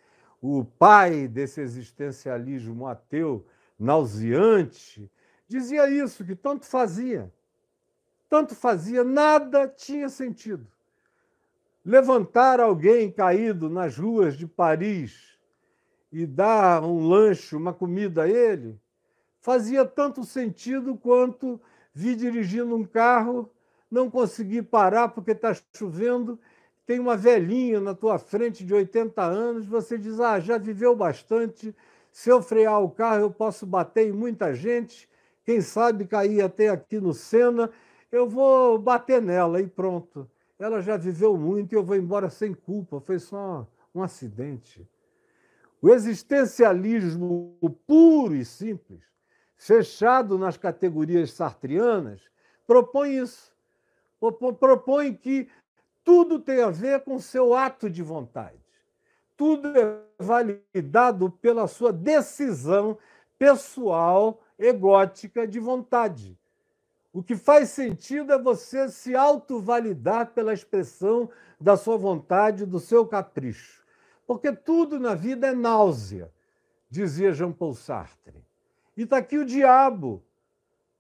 [0.41, 3.45] o pai desse existencialismo ateu
[3.77, 5.09] nauseante,
[5.47, 7.31] dizia isso, que tanto fazia,
[8.27, 10.65] tanto fazia, nada tinha sentido.
[11.85, 15.30] Levantar alguém caído nas ruas de Paris
[16.11, 18.79] e dar um lanche, uma comida a ele,
[19.39, 21.59] fazia tanto sentido quanto
[21.93, 23.49] vir dirigindo um carro,
[23.89, 26.39] não conseguir parar porque está chovendo
[26.91, 31.73] tem uma velhinha na tua frente de 80 anos, você diz: ah, já viveu bastante,
[32.11, 35.07] se eu frear o carro eu posso bater em muita gente,
[35.45, 37.69] quem sabe cair até aqui no Sena,
[38.11, 40.29] eu vou bater nela e pronto.
[40.59, 44.85] Ela já viveu muito e eu vou embora sem culpa, foi só um acidente.
[45.81, 49.01] O existencialismo puro e simples,
[49.57, 52.21] fechado nas categorias sartrianas,
[52.67, 53.51] propõe isso.
[54.59, 55.49] Propõe que
[56.03, 58.61] tudo tem a ver com seu ato de vontade.
[59.35, 62.95] Tudo é validado pela sua decisão
[63.39, 66.37] pessoal, egótica de vontade.
[67.11, 71.27] O que faz sentido é você se autovalidar pela expressão
[71.59, 73.80] da sua vontade, do seu capricho.
[74.31, 76.31] Porque tudo na vida é náusea,
[76.89, 78.41] dizia Jean Paul Sartre.
[78.95, 80.23] E está aqui o diabo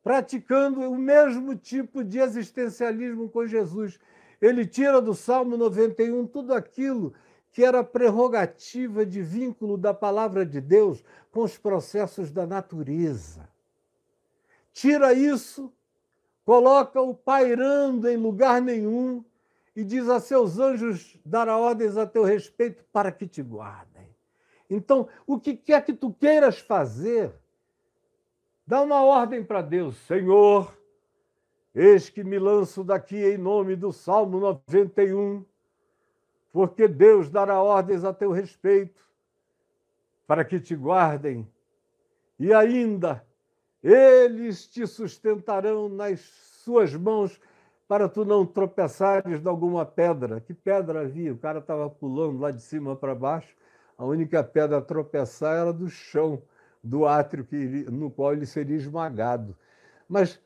[0.03, 3.97] praticando o mesmo tipo de existencialismo com Jesus.
[4.41, 7.13] Ele tira do Salmo 91 tudo aquilo
[7.53, 13.47] que era prerrogativa de vínculo da palavra de Deus com os processos da natureza.
[14.73, 15.71] Tira isso,
[16.43, 19.23] coloca-o pairando em lugar nenhum
[19.75, 24.09] e diz a seus anjos dará ordens a teu respeito para que te guardem.
[24.69, 27.33] Então, o que quer que tu queiras fazer,
[28.65, 30.73] dá uma ordem para Deus, Senhor,
[31.73, 35.45] Eis que me lanço daqui em nome do Salmo 91,
[36.51, 39.01] porque Deus dará ordens a teu respeito,
[40.27, 41.47] para que te guardem,
[42.37, 43.25] e ainda
[43.81, 47.39] eles te sustentarão nas suas mãos
[47.91, 50.39] para tu não tropeçares de alguma pedra.
[50.39, 51.33] Que pedra havia?
[51.33, 53.53] O cara estava pulando lá de cima para baixo,
[53.97, 56.41] a única pedra a tropeçar era do chão
[56.81, 57.57] do átrio que,
[57.91, 59.57] no qual ele seria esmagado.
[60.07, 60.39] Mas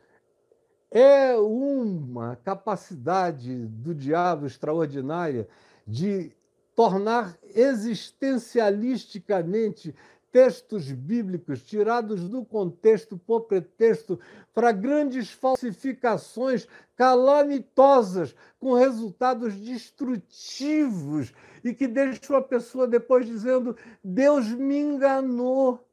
[0.89, 5.47] é uma capacidade do diabo extraordinária
[5.85, 6.31] de
[6.75, 9.93] tornar existencialisticamente
[10.35, 14.19] textos bíblicos tirados do contexto por pretexto
[14.53, 24.49] para grandes falsificações calamitosas, com resultados destrutivos e que deixam a pessoa depois dizendo: Deus
[24.49, 25.87] me enganou.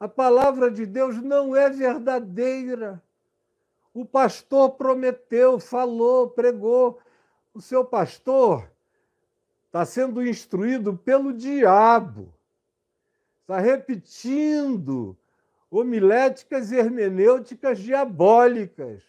[0.00, 3.00] A palavra de Deus não é verdadeira.
[3.94, 6.98] O pastor prometeu, falou, pregou.
[7.54, 8.68] O seu pastor
[9.66, 12.34] está sendo instruído pelo diabo
[13.50, 15.16] está repetindo
[15.68, 19.02] homiléticas e hermenêuticas diabólicas,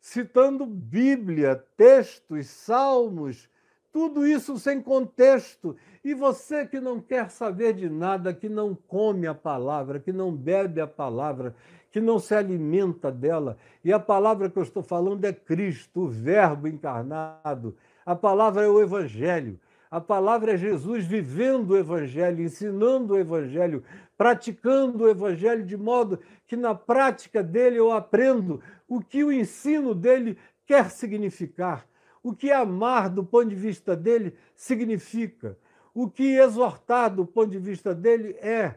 [0.00, 3.50] citando Bíblia, textos, salmos,
[3.92, 5.76] tudo isso sem contexto.
[6.02, 10.32] E você que não quer saber de nada, que não come a palavra, que não
[10.32, 11.54] bebe a palavra,
[11.90, 16.08] que não se alimenta dela, e a palavra que eu estou falando é Cristo, o
[16.08, 19.58] Verbo encarnado, a palavra é o Evangelho.
[19.90, 23.84] A palavra é Jesus vivendo o Evangelho, ensinando o Evangelho,
[24.16, 29.94] praticando o Evangelho, de modo que na prática dele eu aprendo o que o ensino
[29.94, 31.86] dele quer significar,
[32.22, 35.56] o que amar do ponto de vista dele significa,
[35.94, 38.74] o que exortar do ponto de vista dele é,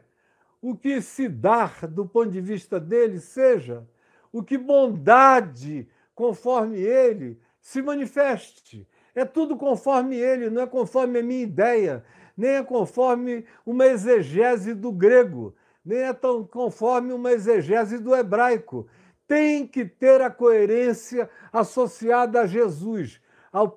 [0.62, 3.88] o que se dar do ponto de vista dele seja,
[4.32, 8.88] o que bondade, conforme ele, se manifeste.
[9.13, 12.04] É tudo conforme ele, não é conforme a minha ideia,
[12.38, 18.88] nem é conforme uma exegese do grego, nem é tão conforme uma exegese do hebraico.
[19.28, 23.22] Tem que ter a coerência associada a Jesus,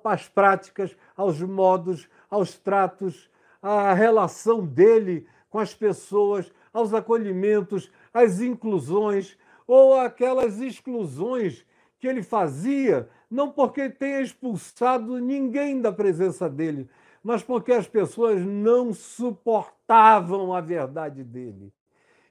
[0.03, 3.29] às práticas, aos modos, aos tratos,
[3.61, 11.65] à relação dele com as pessoas, aos acolhimentos, às inclusões ou aquelas exclusões
[12.03, 16.89] que ele fazia não porque tenha expulsado ninguém da presença dele,
[17.23, 21.71] mas porque as pessoas não suportavam a verdade dele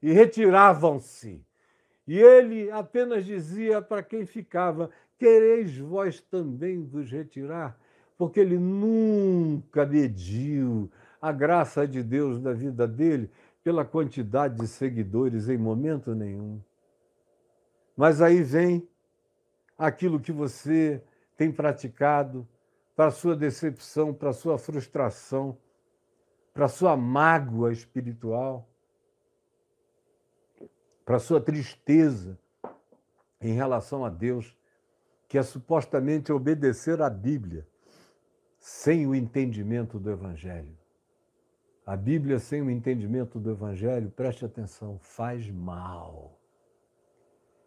[0.03, 1.43] e retiravam-se.
[2.07, 7.75] E ele apenas dizia para quem ficava: Quereis vós também vos retirar?
[8.19, 13.31] Porque ele nunca mediu a graça de Deus na vida dele
[13.65, 16.61] pela quantidade de seguidores em momento nenhum.
[17.97, 18.87] Mas aí vem
[19.77, 21.03] aquilo que você
[21.37, 22.47] tem praticado,
[22.95, 25.57] para sua decepção, para sua frustração,
[26.53, 28.69] para sua mágoa espiritual,
[31.05, 32.39] para sua tristeza
[33.41, 34.57] em relação a Deus,
[35.29, 37.67] que é supostamente obedecer à Bíblia
[38.59, 40.79] sem o entendimento do Evangelho.
[41.85, 46.39] A Bíblia sem o entendimento do Evangelho, preste atenção, faz mal.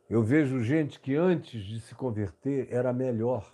[0.07, 3.51] Eu vejo gente que antes de se converter era melhor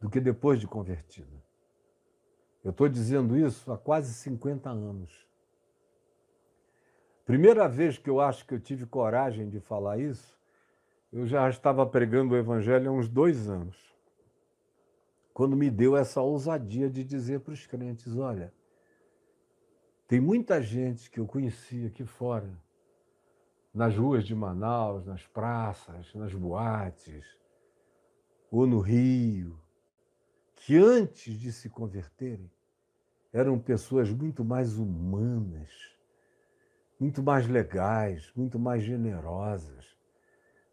[0.00, 1.42] do que depois de convertida.
[2.64, 5.28] Eu estou dizendo isso há quase 50 anos.
[7.26, 10.36] Primeira vez que eu acho que eu tive coragem de falar isso,
[11.12, 13.76] eu já estava pregando o Evangelho há uns dois anos.
[15.34, 18.52] Quando me deu essa ousadia de dizer para os crentes: olha,
[20.08, 22.50] tem muita gente que eu conheci aqui fora
[23.72, 27.24] nas ruas de Manaus, nas praças, nas boates,
[28.50, 29.58] ou no Rio,
[30.54, 32.50] que antes de se converterem
[33.32, 35.70] eram pessoas muito mais humanas,
[37.00, 39.96] muito mais legais, muito mais generosas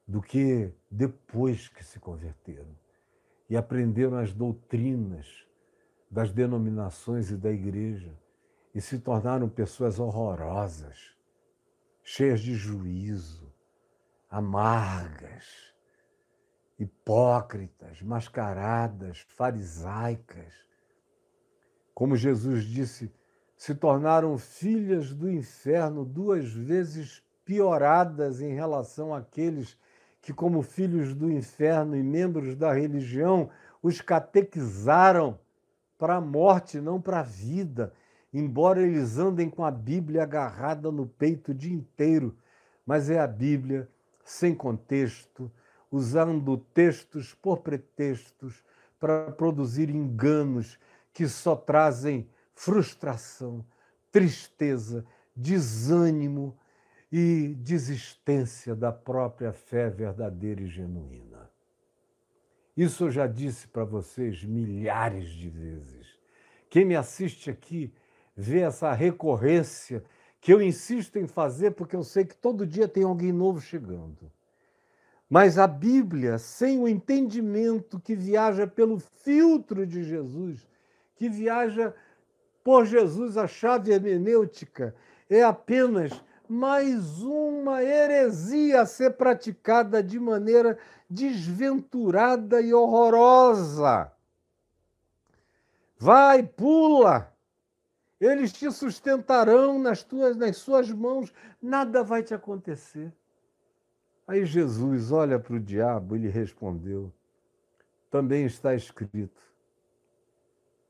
[0.05, 2.75] do que depois que se converteram.
[3.49, 5.47] E aprenderam as doutrinas
[6.11, 8.13] das denominações e da igreja
[8.75, 11.18] e se tornaram pessoas horrorosas
[12.11, 13.53] cheias de juízo,
[14.31, 15.45] amargas,
[16.79, 20.51] hipócritas, mascaradas, farisaicas.
[21.93, 23.13] Como Jesus disse,
[23.55, 29.77] se tornaram filhas do inferno duas vezes pioradas em relação àqueles
[30.19, 33.51] que, como filhos do inferno e membros da religião,
[33.83, 35.39] os catequizaram
[35.95, 37.93] para a morte, não para a vida
[38.33, 42.35] embora eles andem com a Bíblia agarrada no peito o dia inteiro,
[42.85, 43.89] mas é a Bíblia
[44.23, 45.51] sem contexto,
[45.91, 48.63] usando textos por pretextos
[48.99, 50.77] para produzir enganos
[51.13, 53.65] que só trazem frustração,
[54.11, 55.05] tristeza,
[55.35, 56.57] desânimo
[57.11, 61.49] e desistência da própria fé verdadeira e genuína.
[62.77, 66.07] Isso eu já disse para vocês milhares de vezes.
[66.69, 67.93] Quem me assiste aqui
[68.39, 70.01] ver essa recorrência
[70.39, 74.31] que eu insisto em fazer porque eu sei que todo dia tem alguém novo chegando.
[75.29, 80.65] Mas a Bíblia, sem o entendimento que viaja pelo filtro de Jesus,
[81.17, 81.93] que viaja
[82.63, 84.95] por Jesus, a chave hermenêutica
[85.29, 90.79] é apenas mais uma heresia a ser praticada de maneira
[91.09, 94.09] desventurada e horrorosa.
[95.97, 97.37] Vai, pula.
[98.19, 103.13] Eles te sustentarão nas tuas nas suas mãos, nada vai te acontecer.
[104.27, 107.11] Aí Jesus olha para o diabo e lhe respondeu:
[108.11, 109.41] Também está escrito.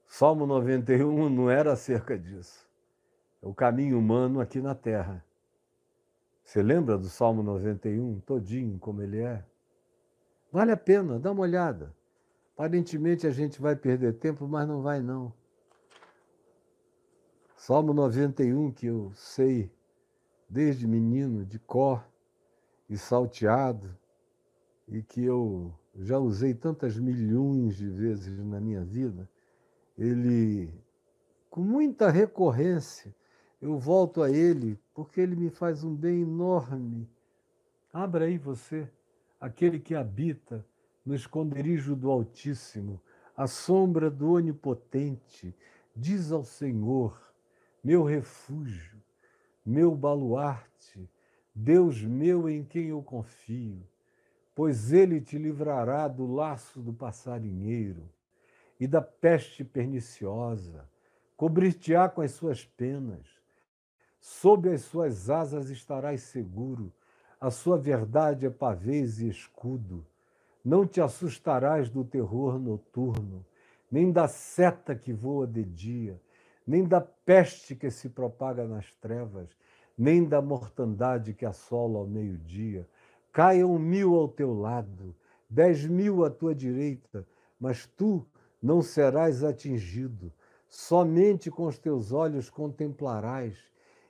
[0.08, 2.68] Salmo 91 não era acerca disso.
[3.42, 5.24] É o caminho humano aqui na terra.
[6.44, 9.46] Você lembra do Salmo 91, todinho como ele é?
[10.52, 11.96] Vale a pena, dá uma olhada.
[12.58, 15.32] Aparentemente a gente vai perder tempo, mas não vai não.
[17.60, 19.70] Salmo 91, que eu sei
[20.50, 22.02] desde menino, de cor
[22.90, 23.94] e salteado,
[24.88, 29.30] e que eu já usei tantas milhões de vezes na minha vida,
[29.98, 30.74] ele,
[31.50, 33.14] com muita recorrência,
[33.62, 37.10] eu volto a ele porque ele me faz um bem enorme.
[37.92, 38.90] Abra aí você,
[39.38, 40.66] aquele que habita
[41.06, 43.02] no esconderijo do Altíssimo,
[43.36, 45.54] à sombra do Onipotente,
[45.94, 47.29] diz ao Senhor:
[47.84, 49.02] meu refúgio,
[49.66, 51.10] meu baluarte,
[51.54, 53.82] Deus meu em quem eu confio,
[54.54, 58.10] pois ele te livrará do laço do passarinheiro
[58.80, 60.88] e da peste perniciosa,
[61.36, 63.26] cobrir-te-á com as suas penas,
[64.20, 66.92] sob as suas asas estarás seguro,
[67.40, 70.06] a sua verdade é pavês e escudo.
[70.64, 73.46] Não te assustarás do terror noturno,
[73.90, 76.22] nem da seta que voa de dia,
[76.70, 79.50] nem da peste que se propaga nas trevas,
[79.98, 82.88] nem da mortandade que assola ao meio-dia.
[83.34, 85.16] Caiam mil ao teu lado,
[85.50, 87.28] dez mil à tua direita,
[87.60, 88.24] mas tu
[88.62, 90.32] não serás atingido.
[90.68, 93.58] Somente com os teus olhos contemplarás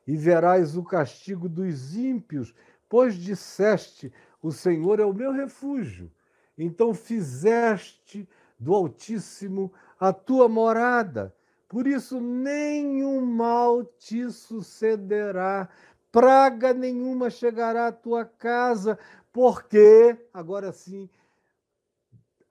[0.05, 2.53] e verás o castigo dos ímpios,
[2.89, 6.11] pois disseste: O Senhor é o meu refúgio.
[6.57, 8.27] Então fizeste
[8.59, 11.33] do Altíssimo a tua morada.
[11.69, 15.69] Por isso, nenhum mal te sucederá,
[16.11, 18.97] praga nenhuma chegará à tua casa,
[19.31, 21.07] porque, agora sim,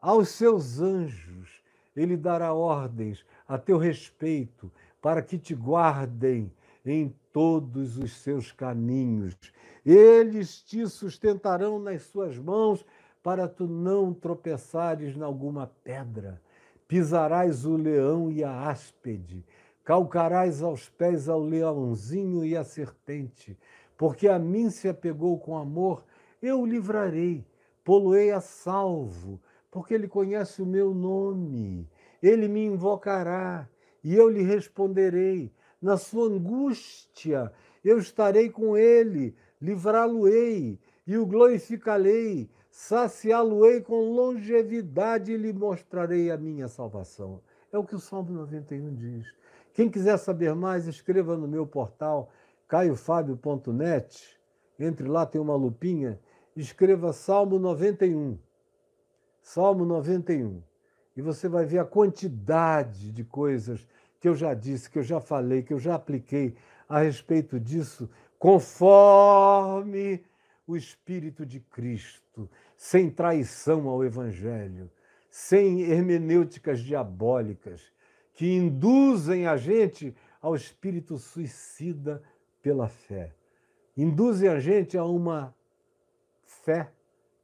[0.01, 1.61] aos seus anjos
[1.97, 4.71] ele dará ordens a teu respeito,
[5.03, 6.53] para que te guardem
[6.87, 9.35] em todos os seus caminhos.
[9.85, 12.87] Eles te sustentarão nas suas mãos,
[13.21, 16.41] para tu não tropeçares em alguma pedra
[16.89, 19.45] pisarás o leão e a áspide,
[19.85, 23.57] calcarás aos pés ao leãozinho e a serpente,
[23.97, 26.05] porque a mim se apegou com amor,
[26.41, 27.45] eu o livrarei,
[27.85, 29.39] poloei a salvo,
[29.71, 31.89] porque ele conhece o meu nome.
[32.23, 33.69] Ele me invocará
[34.03, 35.53] e eu lhe responderei.
[35.81, 37.53] Na sua angústia
[37.85, 46.37] eu estarei com ele, livrá-lo-ei e o glorificarei saciá-lo-ei com longevidade e lhe mostrarei a
[46.37, 47.41] minha salvação.
[47.73, 49.27] É o que o Salmo 91 diz.
[49.75, 52.31] Quem quiser saber mais, escreva no meu portal
[52.69, 54.39] caiofábio.net.
[54.79, 56.21] Entre lá, tem uma lupinha.
[56.55, 58.39] Escreva Salmo 91.
[59.43, 60.63] Salmo 91.
[61.17, 63.89] E você vai ver a quantidade de coisas
[64.21, 66.55] que eu já disse, que eu já falei, que eu já apliquei
[66.89, 68.09] a respeito disso,
[68.39, 70.25] conforme
[70.65, 72.49] o Espírito de Cristo
[72.79, 74.89] sem traição ao Evangelho,
[75.29, 77.83] sem hermenêuticas diabólicas
[78.33, 82.23] que induzem a gente ao espírito suicida
[82.63, 83.35] pela fé.
[83.97, 85.53] Induzem a gente a uma
[86.45, 86.93] fé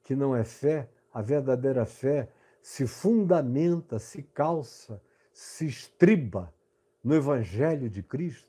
[0.05, 2.28] que não é fé, a verdadeira fé
[2.62, 6.55] se fundamenta, se calça, se estriba
[7.03, 8.49] no Evangelho de Cristo,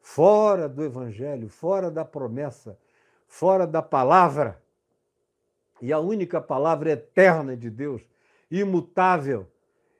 [0.00, 2.78] fora do Evangelho, fora da promessa,
[3.26, 4.62] fora da palavra
[5.82, 8.00] e a única palavra eterna de Deus,
[8.48, 9.48] imutável,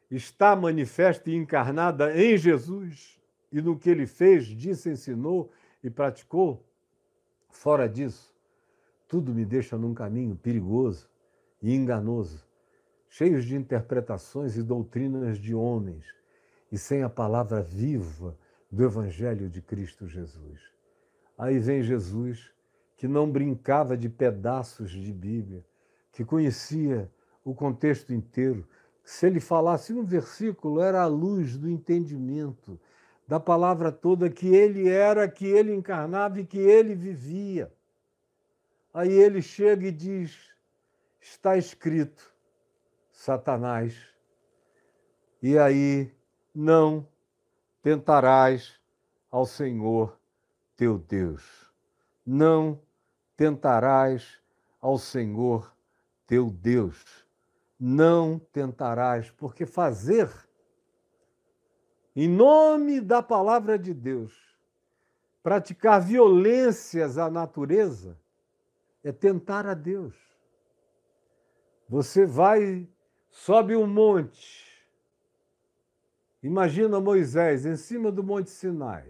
[0.09, 3.21] está manifesta e encarnada em Jesus
[3.51, 5.51] e no que ele fez, disse, ensinou
[5.83, 6.65] e praticou,
[7.51, 8.33] fora disso,
[9.09, 11.11] tudo me deixa num caminho perigoso
[11.61, 12.47] e enganoso,
[13.09, 16.07] cheios de interpretações e doutrinas de homens
[16.71, 18.39] e sem a palavra viva
[18.71, 20.61] do Evangelho de Cristo Jesus.
[21.37, 22.53] Aí vem Jesus,
[22.97, 25.65] que não brincava de pedaços de Bíblia,
[26.13, 27.11] que conhecia
[27.45, 28.69] o contexto inteiro,
[29.03, 32.79] se ele falasse um versículo, era a luz do entendimento
[33.27, 37.73] da palavra toda que ele era, que ele encarnava e que ele vivia.
[38.93, 40.51] Aí ele chega e diz:
[41.21, 42.33] está escrito,
[43.11, 43.97] Satanás.
[45.43, 46.13] E aí,
[46.55, 47.07] não,
[47.83, 48.79] tentarás
[49.31, 50.17] ao Senhor
[50.77, 51.73] teu Deus.
[52.25, 52.79] Não
[53.37, 54.39] tentarás
[54.81, 55.72] ao Senhor
[56.33, 57.05] teu Deus.
[57.79, 60.31] Não tentarás, porque fazer
[62.17, 64.33] em nome da palavra de Deus,
[65.43, 68.19] praticar violências à natureza
[69.05, 70.15] é tentar a Deus.
[71.87, 72.89] Você vai,
[73.29, 74.89] sobe um monte.
[76.43, 79.07] Imagina Moisés em cima do Monte Sinai,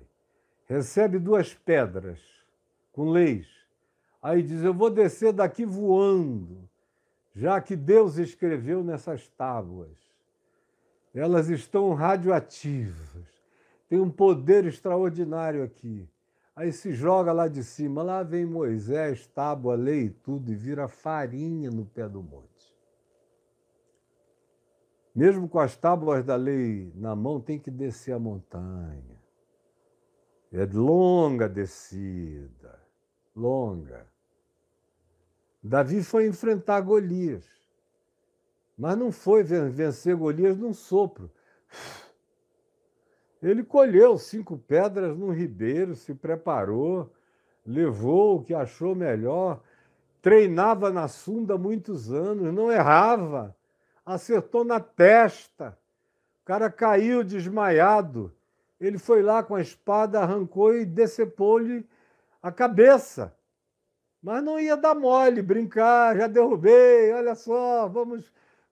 [0.66, 2.20] recebe duas pedras
[2.90, 3.46] com leis.
[4.20, 6.68] Aí diz: Eu vou descer daqui voando,
[7.34, 9.96] já que Deus escreveu nessas tábuas.
[11.14, 13.26] Elas estão radioativas,
[13.88, 16.08] tem um poder extraordinário aqui.
[16.54, 20.86] Aí se joga lá de cima, lá vem Moisés, tábua, lei e tudo, e vira
[20.86, 22.52] farinha no pé do monte.
[25.14, 29.20] Mesmo com as tábuas da lei na mão, tem que descer a montanha.
[30.50, 32.78] É longa descida,
[33.34, 34.11] longa.
[35.62, 37.44] Davi foi enfrentar Golias,
[38.76, 41.30] mas não foi vencer Golias num sopro.
[43.42, 47.12] Ele colheu cinco pedras no ribeiro, se preparou,
[47.66, 49.60] levou o que achou melhor,
[50.20, 53.54] treinava na sunda muitos anos, não errava
[54.04, 55.78] acertou na testa.
[56.42, 58.32] O cara caiu desmaiado.
[58.80, 61.86] Ele foi lá com a espada, arrancou e decepou-lhe
[62.42, 63.34] a cabeça.
[64.22, 68.24] Mas não ia dar mole, brincar, já derrubei, olha só, vamos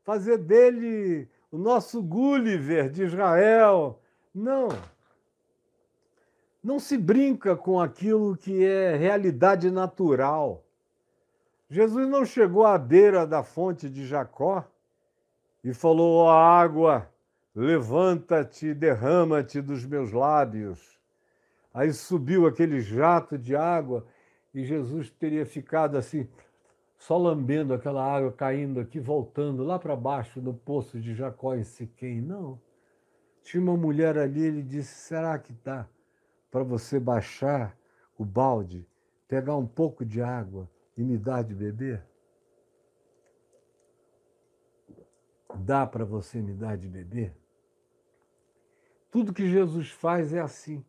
[0.04, 3.98] fazer dele o nosso Gulliver de Israel.
[4.32, 4.68] Não.
[6.62, 10.62] Não se brinca com aquilo que é realidade natural.
[11.68, 14.64] Jesus não chegou à beira da fonte de Jacó
[15.64, 17.08] e falou: Ó água,
[17.54, 20.98] levanta-te derrama-te dos meus lábios.
[21.72, 24.04] Aí subiu aquele jato de água
[24.52, 26.28] e Jesus teria ficado assim,
[26.98, 31.64] só lambendo aquela água caindo aqui, voltando lá para baixo no poço de Jacó em
[31.64, 32.20] Siquém.
[32.20, 32.60] Não.
[33.42, 35.88] Tinha uma mulher ali, ele disse: Será que dá
[36.50, 37.76] para você baixar
[38.18, 38.86] o balde,
[39.26, 42.04] pegar um pouco de água e me dar de beber?
[45.56, 47.34] Dá para você me dar de beber?
[49.10, 50.84] Tudo que Jesus faz é assim.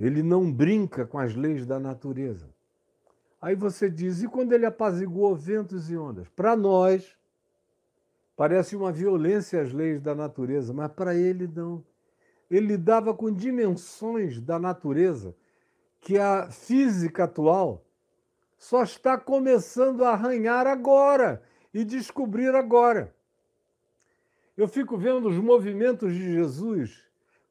[0.00, 2.48] Ele não brinca com as leis da natureza.
[3.40, 6.26] Aí você diz, e quando ele apaziguou ventos e ondas?
[6.30, 7.14] Para nós,
[8.34, 11.84] parece uma violência às leis da natureza, mas para ele não.
[12.50, 15.36] Ele lidava com dimensões da natureza
[16.00, 17.84] que a física atual
[18.56, 21.42] só está começando a arranhar agora
[21.74, 23.14] e descobrir agora.
[24.56, 27.09] Eu fico vendo os movimentos de Jesus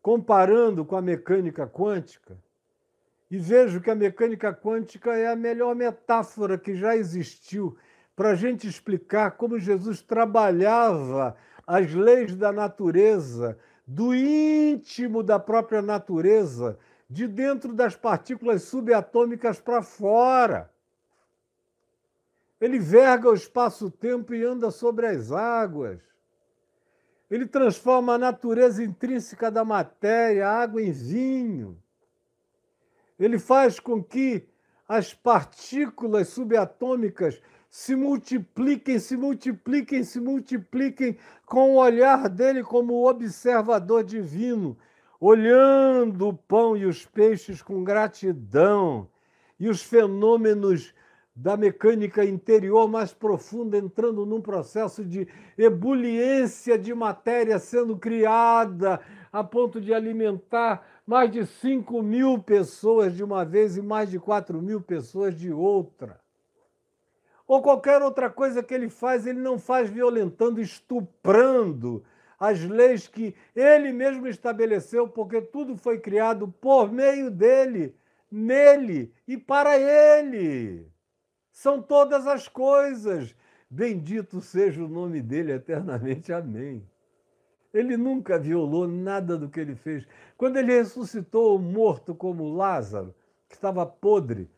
[0.10, 2.36] comparando com a mecânica quântica
[3.30, 7.78] e vejo que a mecânica quântica é a melhor metáfora que já existiu
[8.16, 11.38] para a gente explicar como Jesus trabalhava
[11.68, 13.55] as leis da natureza,
[13.86, 20.72] do íntimo da própria natureza, de dentro das partículas subatômicas para fora.
[22.60, 26.09] Ele verga o espaço-tempo e anda sobre as águas.
[27.30, 31.78] Ele transforma a natureza intrínseca da matéria, a água em vinho.
[33.20, 34.48] Ele faz com que
[34.88, 44.04] as partículas subatômicas se multipliquem, se multipliquem, se multipliquem com o olhar dele como observador
[44.04, 44.76] divino,
[45.20, 49.08] olhando o pão e os peixes com gratidão
[49.60, 50.94] e os fenômenos
[51.36, 55.28] da mecânica interior mais profunda, entrando num processo de
[55.58, 59.00] ebuliência de matéria sendo criada
[59.32, 64.20] a ponto de alimentar mais de 5 mil pessoas de uma vez e mais de
[64.20, 66.20] 4 mil pessoas de outra.
[67.48, 72.04] Ou qualquer outra coisa que ele faz, ele não faz violentando, estuprando
[72.40, 77.96] as leis que ele mesmo estabeleceu, porque tudo foi criado por meio dele,
[78.32, 80.88] nele e para ele
[81.60, 83.36] são todas as coisas.
[83.70, 86.32] Bendito seja o nome dele eternamente.
[86.32, 86.88] Amém.
[87.74, 90.07] Ele nunca violou nada do que ele fez.
[90.38, 93.14] Quando ele ressuscitou o morto como Lázaro,
[93.49, 94.49] que estava podre,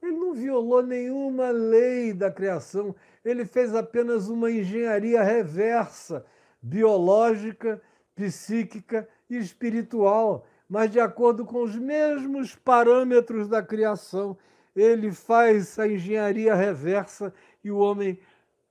[0.00, 2.94] ele não violou nenhuma lei da criação.
[3.24, 6.24] Ele fez apenas uma engenharia reversa,
[6.62, 7.82] biológica,
[8.14, 14.38] psíquica e espiritual, mas de acordo com os mesmos parâmetros da criação
[14.76, 17.32] ele faz a engenharia reversa
[17.64, 18.20] e o homem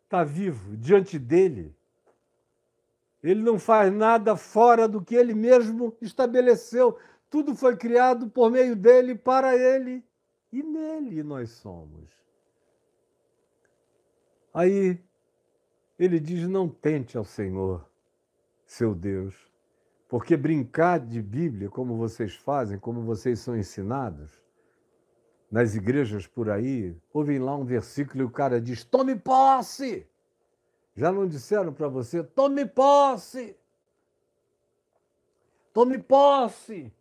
[0.04, 1.76] está vivo diante dele.
[3.24, 6.96] Ele não faz nada fora do que ele mesmo estabeleceu.
[7.28, 10.04] Tudo foi criado por meio dele, para ele
[10.52, 12.08] e nele nós somos.
[14.54, 15.04] Aí
[15.98, 17.84] ele diz: Não tente ao Senhor,
[18.64, 19.36] seu Deus,
[20.08, 24.45] porque brincar de Bíblia, como vocês fazem, como vocês são ensinados,
[25.52, 30.08] nas igrejas por aí, ouvem lá um versículo e o cara diz: Tome posse!
[30.96, 32.24] Já não disseram para você?
[32.24, 33.56] Tome posse!
[35.74, 36.92] Tome posse!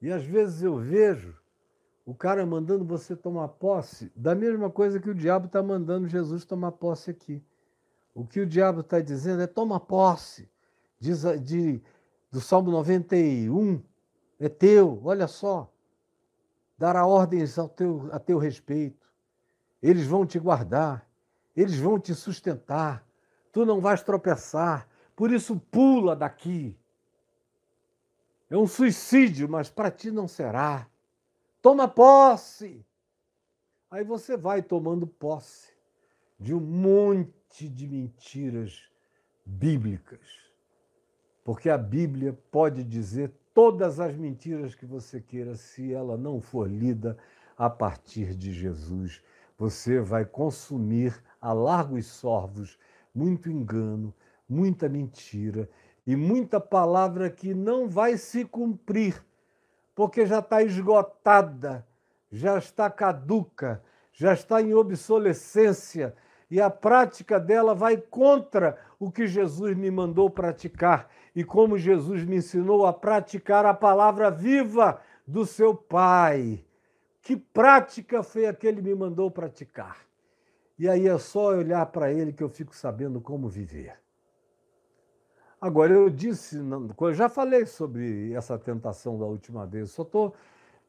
[0.00, 1.36] E às vezes eu vejo
[2.04, 6.44] o cara mandando você tomar posse da mesma coisa que o diabo está mandando Jesus
[6.44, 7.42] tomar posse aqui.
[8.14, 10.50] O que o diabo está dizendo é toma posse.
[10.98, 11.80] Diz de,
[12.30, 13.82] do Salmo 91,
[14.38, 15.71] é teu, olha só.
[16.82, 19.06] Dará ordens ao teu, a teu respeito.
[19.80, 21.06] Eles vão te guardar
[21.54, 23.06] eles vão te sustentar,
[23.52, 26.76] tu não vais tropeçar, por isso pula daqui.
[28.48, 30.86] É um suicídio, mas para ti não será.
[31.60, 32.84] Toma posse.
[33.90, 35.72] Aí você vai tomando posse
[36.38, 38.90] de um monte de mentiras
[39.44, 40.26] bíblicas.
[41.44, 46.68] Porque a Bíblia pode dizer todas as mentiras que você queira, se ela não for
[46.68, 47.16] lida
[47.56, 49.22] a partir de Jesus.
[49.58, 52.78] Você vai consumir a largos sorvos,
[53.14, 54.14] muito engano,
[54.48, 55.68] muita mentira
[56.06, 59.24] e muita palavra que não vai se cumprir,
[59.94, 61.86] porque já está esgotada,
[62.30, 63.82] já está caduca,
[64.12, 66.14] já está em obsolescência
[66.52, 72.24] e a prática dela vai contra o que Jesus me mandou praticar e como Jesus
[72.24, 76.62] me ensinou a praticar a palavra viva do seu Pai.
[77.22, 79.96] Que prática foi a que ele me mandou praticar?
[80.78, 83.98] E aí é só olhar para ele que eu fico sabendo como viver.
[85.58, 86.58] Agora, eu disse,
[87.00, 90.34] eu já falei sobre essa tentação da última vez, só estou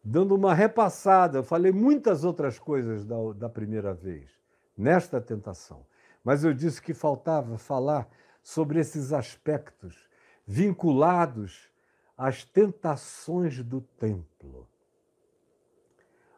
[0.03, 1.37] dando uma repassada.
[1.37, 4.42] Eu falei muitas outras coisas da, da primeira vez,
[4.77, 5.85] nesta tentação.
[6.23, 8.07] Mas eu disse que faltava falar
[8.41, 10.07] sobre esses aspectos
[10.45, 11.69] vinculados
[12.17, 14.67] às tentações do templo.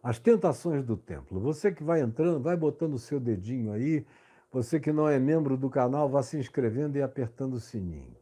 [0.02, 1.40] As tentações do templo.
[1.40, 4.06] Você que vai entrando, vai botando o seu dedinho aí.
[4.52, 8.16] Você que não é membro do canal, vá se inscrevendo e apertando o sininho.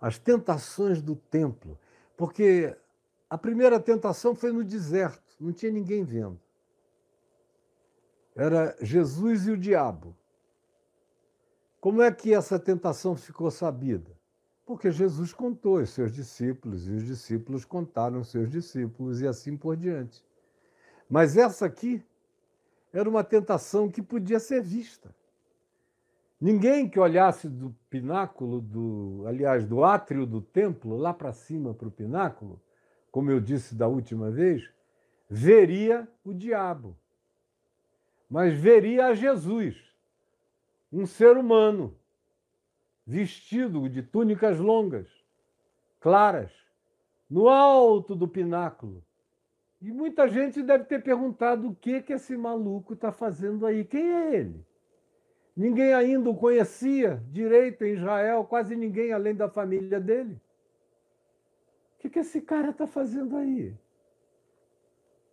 [0.00, 1.78] As tentações do templo.
[2.16, 2.74] Porque
[3.28, 6.40] a primeira tentação foi no deserto, não tinha ninguém vendo.
[8.34, 10.16] Era Jesus e o diabo.
[11.80, 14.10] Como é que essa tentação ficou sabida?
[14.66, 19.56] Porque Jesus contou aos seus discípulos e os discípulos contaram aos seus discípulos e assim
[19.56, 20.24] por diante.
[21.08, 22.04] Mas essa aqui
[22.92, 25.14] era uma tentação que podia ser vista.
[26.40, 31.88] Ninguém que olhasse do pináculo, do, aliás, do átrio do templo, lá para cima para
[31.88, 32.60] o pináculo,
[33.10, 34.62] como eu disse da última vez,
[35.28, 36.96] veria o diabo.
[38.30, 39.76] Mas veria a Jesus,
[40.92, 41.98] um ser humano,
[43.04, 45.08] vestido de túnicas longas,
[45.98, 46.52] claras,
[47.28, 49.04] no alto do pináculo,
[49.82, 53.84] e muita gente deve ter perguntado o que, que esse maluco está fazendo aí.
[53.84, 54.64] Quem é ele?
[55.56, 60.40] Ninguém ainda o conhecia direito em Israel, quase ninguém além da família dele.
[61.94, 63.74] O que, que esse cara está fazendo aí?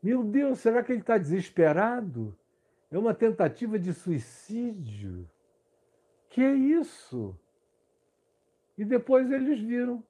[0.02, 2.36] Meu Deus, será que ele está desesperado?
[2.90, 5.30] É uma tentativa de suicídio?
[6.30, 7.38] Que é isso?
[8.78, 10.04] E depois eles viram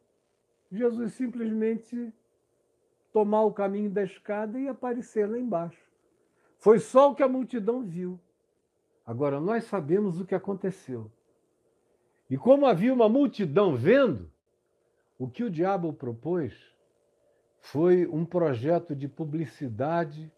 [0.71, 2.13] Jesus simplesmente
[3.11, 5.82] tomar o caminho da escada e aparecer lá embaixo.
[6.59, 8.19] Foi só o que a multidão viu.
[9.05, 11.09] Agora, nós sabemos o que aconteceu.
[12.30, 14.30] E como havia uma multidão vendo,
[15.17, 16.53] o que o diabo propôs
[17.59, 20.32] foi um projeto de publicidade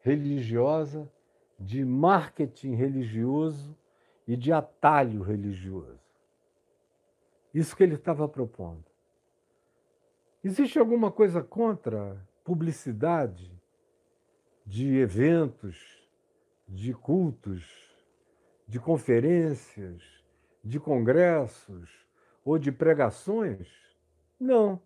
[0.00, 1.10] religiosa,
[1.64, 3.76] de marketing religioso
[4.26, 6.00] e de atalho religioso.
[7.54, 8.84] Isso que ele estava propondo.
[10.42, 13.52] Existe alguma coisa contra publicidade
[14.66, 16.08] de eventos,
[16.66, 17.64] de cultos,
[18.66, 20.02] de conferências,
[20.64, 21.90] de congressos
[22.44, 23.68] ou de pregações?
[24.38, 24.80] Não.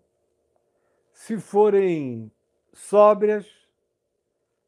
[1.10, 2.30] Se forem
[2.74, 3.46] sóbrias,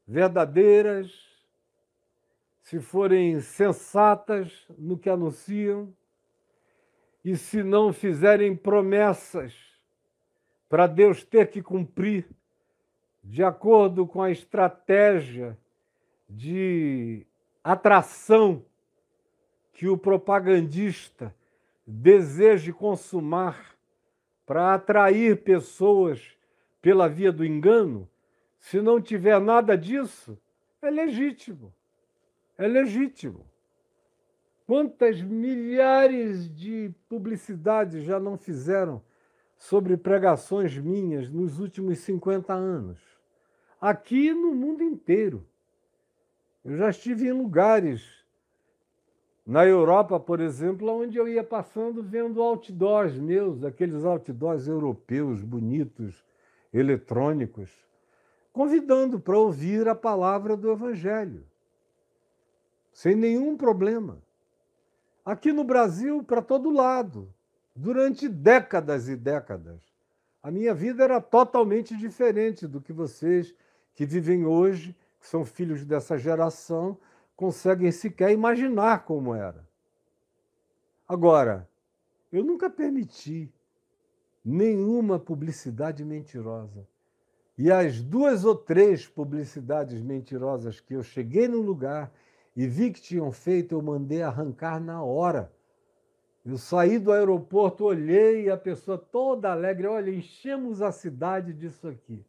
[0.07, 1.28] verdadeiras,
[2.69, 5.91] se forem sensatas no que anunciam,
[7.25, 9.55] e se não fizerem promessas
[10.69, 12.29] para Deus ter que cumprir
[13.23, 15.57] de acordo com a estratégia
[16.29, 17.25] de
[17.63, 18.63] atração
[19.73, 21.35] que o propagandista
[21.87, 23.75] deseje consumar
[24.45, 26.37] para atrair pessoas
[26.79, 28.07] pela via do engano,
[28.59, 30.37] se não tiver nada disso,
[30.83, 31.73] é legítimo.
[32.59, 33.45] É legítimo.
[34.67, 39.01] Quantas milhares de publicidades já não fizeram
[39.57, 42.99] sobre pregações minhas nos últimos 50 anos?
[43.79, 45.47] Aqui no mundo inteiro.
[46.65, 48.25] Eu já estive em lugares
[49.45, 56.25] na Europa, por exemplo, onde eu ia passando vendo outdoors meus, aqueles outdoors europeus bonitos,
[56.73, 57.71] eletrônicos,
[58.51, 61.47] convidando para ouvir a palavra do Evangelho,
[62.99, 64.21] sem nenhum problema.
[65.23, 67.33] Aqui no Brasil, para todo lado,
[67.73, 69.79] durante décadas e décadas.
[70.43, 73.55] A minha vida era totalmente diferente do que vocês
[73.95, 76.97] que vivem hoje, que são filhos dessa geração,
[77.37, 79.65] conseguem sequer imaginar como era.
[81.07, 81.69] Agora,
[82.29, 83.49] eu nunca permiti
[84.43, 86.85] nenhuma publicidade mentirosa.
[87.57, 92.11] E as duas ou três publicidades mentirosas que eu cheguei no lugar
[92.59, 95.49] e vi que tinham feito, eu mandei arrancar na hora.
[96.45, 102.21] Eu saí do aeroporto, olhei a pessoa toda alegre, olha, enchemos a cidade disso aqui.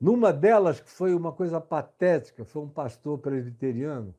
[0.00, 4.14] Numa delas, que foi uma coisa patética, foi um pastor presbiteriano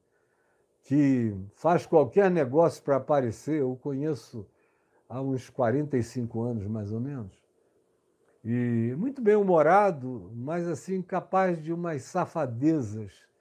[0.84, 4.46] que faz qualquer negócio para aparecer, eu conheço
[5.10, 7.36] há uns 45 anos, mais ou menos.
[8.46, 13.33] E muito bem humorado, mas assim capaz de umas safadezas,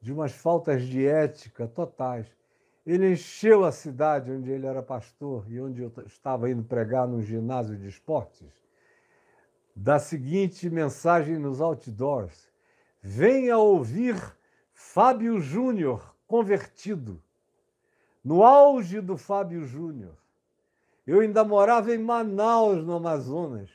[0.00, 2.26] de umas faltas de ética totais.
[2.86, 7.20] Ele encheu a cidade onde ele era pastor e onde eu estava indo pregar num
[7.20, 8.60] ginásio de esportes
[9.74, 12.50] da seguinte mensagem nos outdoors:
[13.02, 14.14] Venha ouvir
[14.72, 17.22] Fábio Júnior convertido.
[18.22, 20.14] No auge do Fábio Júnior.
[21.06, 23.70] Eu ainda morava em Manaus, no Amazonas.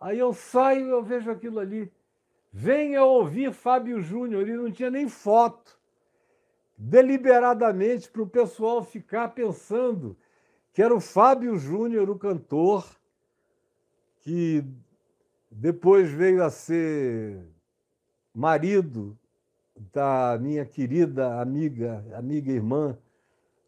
[0.00, 1.92] Aí eu saio eu vejo aquilo ali.
[2.52, 4.48] Venha ouvir Fábio Júnior.
[4.48, 5.78] E não tinha nem foto.
[6.76, 10.16] Deliberadamente para o pessoal ficar pensando
[10.72, 12.86] que era o Fábio Júnior, o cantor,
[14.20, 14.64] que
[15.50, 17.42] depois veio a ser
[18.32, 19.18] marido
[19.92, 22.96] da minha querida amiga, amiga irmã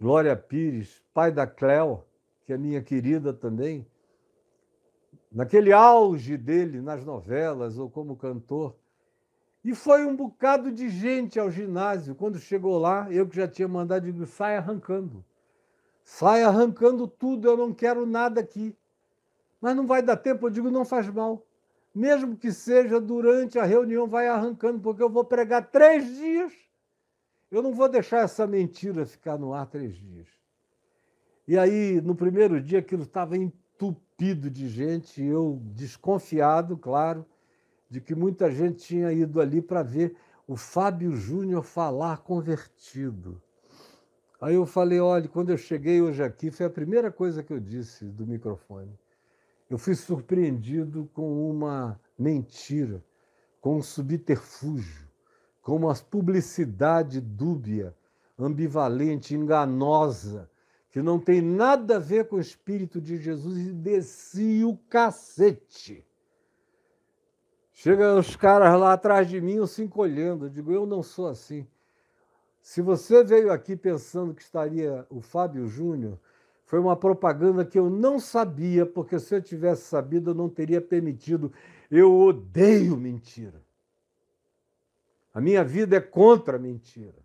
[0.01, 2.05] Glória Pires, pai da Cléo,
[2.45, 3.87] que é minha querida também.
[5.31, 8.75] Naquele auge dele nas novelas ou como cantor.
[9.63, 12.15] E foi um bocado de gente ao ginásio.
[12.15, 15.25] Quando chegou lá, eu que já tinha mandado, digo, sai arrancando.
[16.03, 18.75] Sai arrancando tudo, eu não quero nada aqui.
[19.61, 21.45] Mas não vai dar tempo, eu digo, não faz mal
[21.95, 26.53] mesmo que seja durante a reunião, vai arrancando, porque eu vou pregar três dias.
[27.51, 30.29] Eu não vou deixar essa mentira ficar no ar três dias.
[31.49, 33.37] E aí, no primeiro dia, aquilo estava
[34.21, 37.25] entupido de gente, eu desconfiado, claro,
[37.89, 40.15] de que muita gente tinha ido ali para ver
[40.47, 43.41] o Fábio Júnior falar convertido.
[44.41, 47.61] Aí eu falei: olha, quando eu cheguei hoje aqui, foi a primeira coisa que eu
[47.61, 48.93] disse do microfone
[49.71, 53.01] eu fui surpreendido com uma mentira,
[53.61, 55.09] com um subterfúgio,
[55.63, 57.95] com uma publicidade dúbia,
[58.37, 60.51] ambivalente, enganosa,
[60.91, 66.05] que não tem nada a ver com o Espírito de Jesus e desci o cacete.
[67.73, 70.47] Chega os caras lá atrás de mim, eu encolhendo.
[70.47, 71.67] Eu digo, eu não sou assim.
[72.61, 76.19] Se você veio aqui pensando que estaria o Fábio Júnior,
[76.67, 80.81] foi uma propaganda que eu não sabia, porque se eu tivesse sabido, eu não teria
[80.81, 81.53] permitido.
[81.91, 83.63] Eu odeio mentira.
[85.33, 87.19] A minha vida é contra mentira.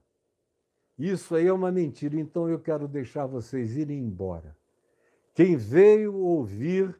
[0.98, 4.56] Isso aí é uma mentira, então eu quero deixar vocês irem embora.
[5.34, 6.98] Quem veio ouvir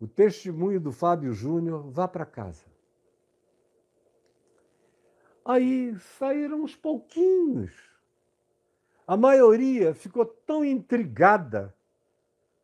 [0.00, 2.64] o testemunho do Fábio Júnior, vá para casa.
[5.44, 7.72] Aí saíram uns pouquinhos.
[9.06, 11.74] A maioria ficou tão intrigada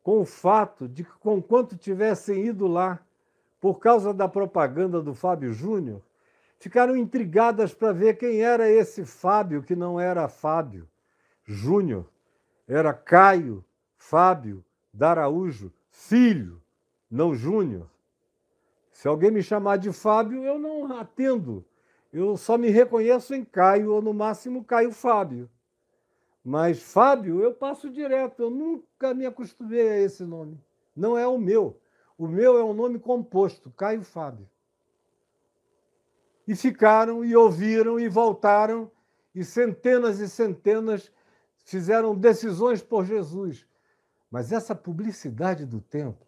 [0.03, 2.99] com o fato de que, com quanto tivessem ido lá
[3.61, 6.01] por causa da propaganda do Fábio Júnior,
[6.63, 10.87] ficaram intrigadas para ver quem era esse Fábio, que não era Fábio
[11.45, 12.09] Júnior,
[12.65, 13.65] era Caio
[13.97, 16.61] Fábio Daraújo, filho,
[17.11, 17.89] não Júnior.
[18.93, 21.65] Se alguém me chamar de Fábio, eu não atendo.
[22.13, 25.49] Eu só me reconheço em Caio, ou no máximo Caio Fábio.
[26.45, 30.57] Mas Fábio, eu passo direto, eu nunca me acostumei a esse nome.
[30.95, 31.77] Não é o meu.
[32.17, 34.47] O meu é um nome composto, Caio Fábio.
[36.47, 38.91] E ficaram, e ouviram, e voltaram,
[39.33, 41.11] e centenas e centenas
[41.63, 43.65] fizeram decisões por Jesus.
[44.29, 46.25] Mas essa publicidade do templo,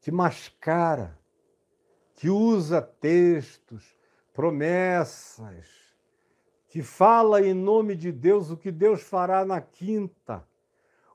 [0.00, 1.18] que mascara,
[2.14, 3.96] que usa textos,
[4.32, 5.66] promessas,
[6.68, 10.42] que fala em nome de Deus o que Deus fará na quinta,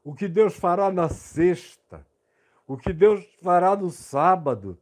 [0.03, 2.05] o que Deus fará na sexta,
[2.67, 4.77] o que Deus fará no sábado,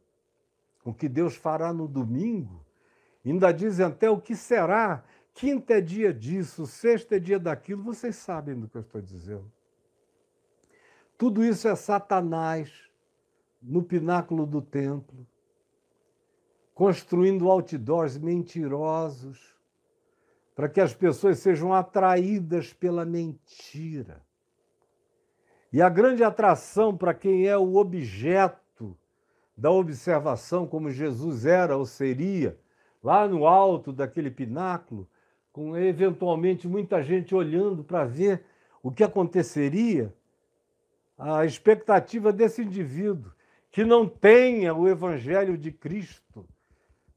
[0.84, 2.65] o que Deus fará no domingo.
[3.26, 5.04] Ainda dizem até o que será.
[5.34, 7.82] Quinta é dia disso, sexta é dia daquilo.
[7.82, 9.50] Vocês sabem do que eu estou dizendo.
[11.18, 12.72] Tudo isso é Satanás
[13.60, 15.26] no pináculo do templo,
[16.72, 19.56] construindo outdoors mentirosos
[20.54, 24.24] para que as pessoas sejam atraídas pela mentira.
[25.72, 28.96] E a grande atração para quem é o objeto
[29.56, 32.58] da observação, como Jesus era ou seria,
[33.06, 35.08] lá no alto daquele pináculo,
[35.52, 38.44] com eventualmente muita gente olhando para ver
[38.82, 40.12] o que aconteceria,
[41.16, 43.30] a expectativa desse indivíduo
[43.70, 46.44] que não tenha o evangelho de Cristo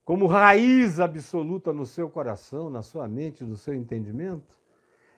[0.06, 4.56] como raiz absoluta no seu coração, na sua mente, no seu entendimento,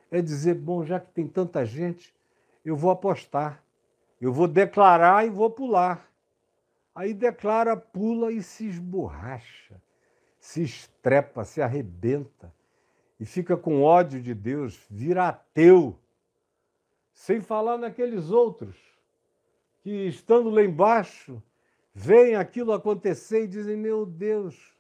[0.10, 2.16] é dizer: bom, já que tem tanta gente,
[2.64, 3.62] eu vou apostar,
[4.22, 6.10] eu vou declarar e vou pular.
[6.96, 9.82] Aí declara, pula e se esborracha,
[10.42, 12.52] se estrepa, se arrebenta
[13.20, 15.96] e fica com ódio de Deus, vira ateu.
[17.14, 18.76] Sem falar naqueles outros
[19.84, 21.42] que, estando lá embaixo,
[21.94, 24.76] veem aquilo acontecer e dizem: Meu Deus,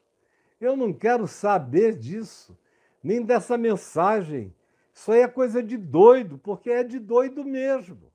[0.59, 2.57] eu não quero saber disso,
[3.03, 4.51] nem dessa mensagem.
[4.91, 8.11] Isso aí é coisa de doido, porque é de doido mesmo.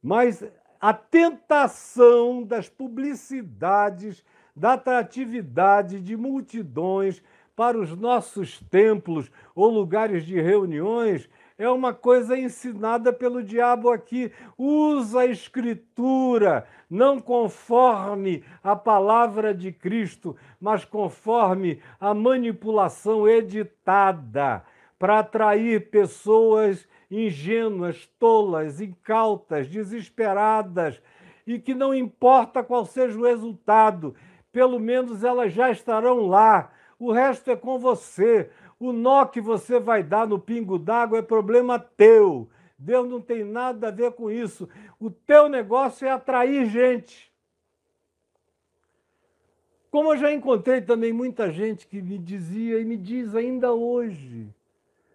[0.00, 0.44] Mas
[0.80, 7.22] a tentação das publicidades, da atratividade de multidões
[7.54, 11.28] para os nossos templos ou lugares de reuniões
[11.58, 14.32] é uma coisa ensinada pelo diabo aqui.
[14.58, 24.64] Usa a escritura, não conforme a palavra de Cristo, mas conforme a manipulação editada
[24.98, 31.00] para atrair pessoas ingênuas, tolas, incautas, desesperadas
[31.46, 34.14] e que não importa qual seja o resultado,
[34.52, 36.70] pelo menos elas já estarão lá.
[36.98, 38.50] O resto é com você.
[38.78, 42.48] O nó que você vai dar no pingo d'água é problema teu.
[42.78, 44.68] Deus não tem nada a ver com isso.
[45.00, 47.32] O teu negócio é atrair gente.
[49.90, 54.48] Como eu já encontrei também muita gente que me dizia e me diz ainda hoje,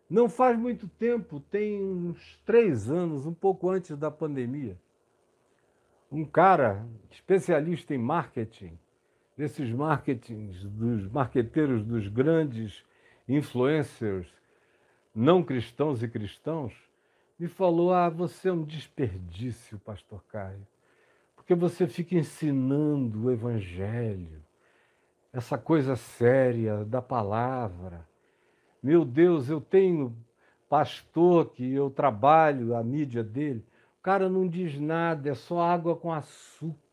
[0.10, 4.78] não faz muito tempo, tem uns três anos, um pouco antes da pandemia,
[6.12, 8.78] um cara especialista em marketing,
[9.38, 12.84] desses marketings, dos marqueteiros dos grandes
[13.30, 14.28] influencers
[15.14, 16.74] não cristãos e cristãos,
[17.40, 20.66] me falou: Ah, você é um desperdício, Pastor Caio,
[21.36, 24.44] porque você fica ensinando o Evangelho,
[25.32, 28.08] essa coisa séria da palavra.
[28.82, 30.16] Meu Deus, eu tenho
[30.70, 33.66] pastor que eu trabalho a mídia dele,
[34.00, 36.87] o cara não diz nada, é só água com açúcar.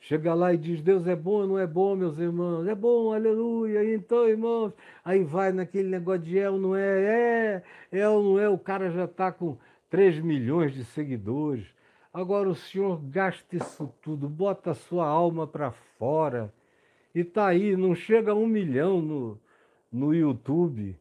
[0.00, 2.66] Chega lá e diz: Deus é bom ou não é bom, meus irmãos?
[2.66, 3.94] É bom, aleluia.
[3.94, 4.72] Então, irmãos,
[5.04, 8.48] aí vai naquele negócio de é ou não é, é, é ou não é.
[8.48, 9.58] O cara já está com
[9.90, 11.66] 3 milhões de seguidores.
[12.12, 16.52] Agora o senhor gasta isso tudo, bota a sua alma para fora
[17.14, 19.40] e está aí, não chega a um milhão no,
[19.92, 20.96] no YouTube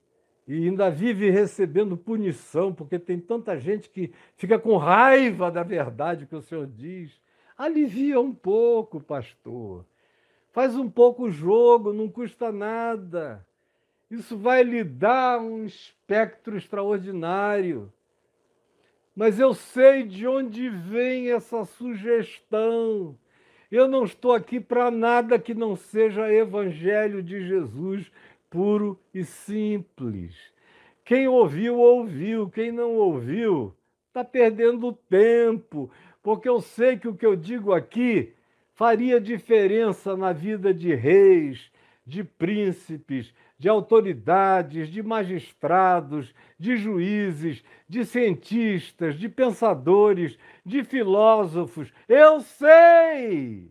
[0.48, 6.26] e ainda vive recebendo punição, porque tem tanta gente que fica com raiva da verdade
[6.26, 7.12] que o senhor diz.
[7.60, 9.86] Alivia um pouco, pastor.
[10.54, 13.46] Faz um pouco jogo, não custa nada.
[14.10, 17.92] Isso vai lhe dar um espectro extraordinário.
[19.14, 23.14] Mas eu sei de onde vem essa sugestão.
[23.70, 28.10] Eu não estou aqui para nada que não seja evangelho de Jesus
[28.50, 30.34] puro e simples.
[31.04, 32.50] Quem ouviu, ouviu.
[32.50, 33.76] Quem não ouviu,
[34.08, 35.92] está perdendo tempo
[36.22, 38.34] porque eu sei que o que eu digo aqui
[38.74, 41.72] faria diferença na vida de reis,
[42.06, 51.92] de príncipes, de autoridades, de magistrados, de juízes, de cientistas, de pensadores, de filósofos.
[52.08, 53.70] Eu sei!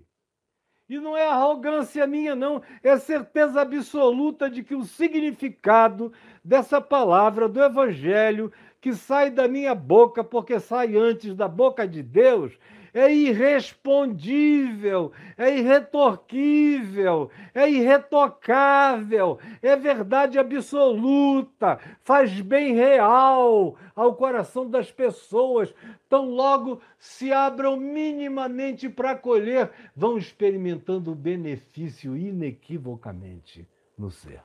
[0.88, 7.46] E não é arrogância minha, não, é certeza absoluta de que o significado dessa palavra
[7.46, 8.50] do Evangelho
[8.80, 12.56] que sai da minha boca, porque sai antes da boca de Deus,
[12.92, 24.90] é irrespondível, é irretorquível, é irretocável, é verdade absoluta, faz bem real ao coração das
[24.90, 25.72] pessoas.
[26.08, 34.42] Tão logo se abram minimamente para acolher, vão experimentando o benefício inequivocamente no ser.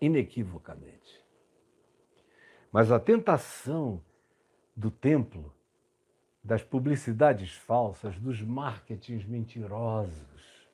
[0.00, 1.19] Inequivocamente.
[2.72, 4.00] Mas a tentação
[4.76, 5.52] do templo
[6.42, 10.68] das publicidades falsas, dos marketings mentirosos.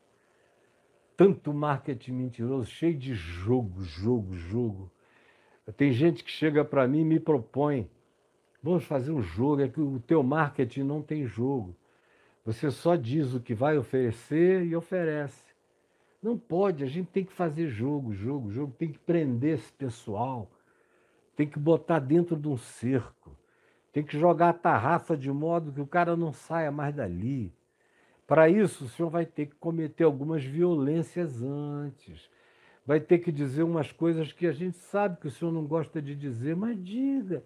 [1.16, 4.90] Tanto marketing mentiroso, cheio de jogo, jogo, jogo.
[5.76, 7.90] Tem gente que chega para mim e me propõe:
[8.62, 11.74] vamos fazer um jogo, é que o teu marketing não tem jogo.
[12.44, 15.46] Você só diz o que vai oferecer e oferece.
[16.22, 20.48] Não pode, a gente tem que fazer jogo, jogo, jogo, tem que prender esse pessoal,
[21.36, 23.36] tem que botar dentro de um cerco.
[23.92, 27.52] Tem que jogar a tarrafa de modo que o cara não saia mais dali.
[28.26, 32.28] Para isso, o senhor vai ter que cometer algumas violências antes.
[32.84, 36.00] Vai ter que dizer umas coisas que a gente sabe que o senhor não gosta
[36.00, 37.44] de dizer, mas diga.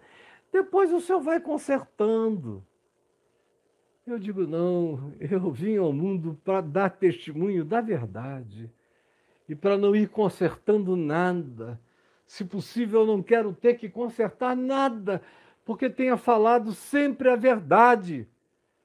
[0.51, 2.63] Depois o senhor vai consertando.
[4.05, 8.69] Eu digo, não, eu vim ao mundo para dar testemunho da verdade
[9.47, 11.79] e para não ir consertando nada.
[12.31, 15.21] Se possível, eu não quero ter que consertar nada,
[15.65, 18.25] porque tenha falado sempre a verdade,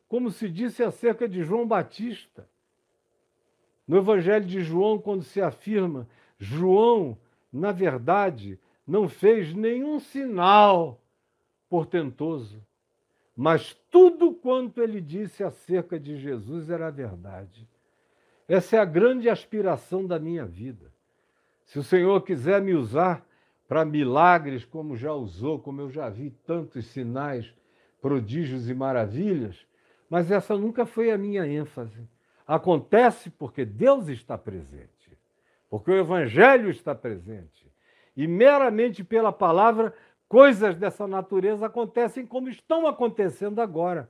[0.08, 2.48] como se disse acerca de João Batista.
[3.86, 7.16] No Evangelho de João, quando se afirma, João,
[7.52, 11.00] na verdade, não fez nenhum sinal
[11.70, 12.60] portentoso,
[13.36, 17.64] mas tudo quanto ele disse acerca de Jesus era verdade.
[18.48, 20.92] Essa é a grande aspiração da minha vida.
[21.64, 23.24] Se o Senhor quiser me usar
[23.68, 27.52] para milagres, como já usou, como eu já vi tantos sinais,
[28.00, 29.66] prodígios e maravilhas,
[30.08, 32.08] mas essa nunca foi a minha ênfase.
[32.46, 35.18] Acontece porque Deus está presente,
[35.68, 37.66] porque o Evangelho está presente.
[38.16, 39.92] E meramente pela palavra,
[40.28, 44.08] coisas dessa natureza acontecem como estão acontecendo agora.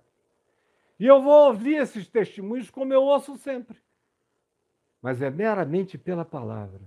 [1.00, 3.78] E eu vou ouvir esses testemunhos como eu ouço sempre.
[5.00, 6.82] Mas é meramente pela palavra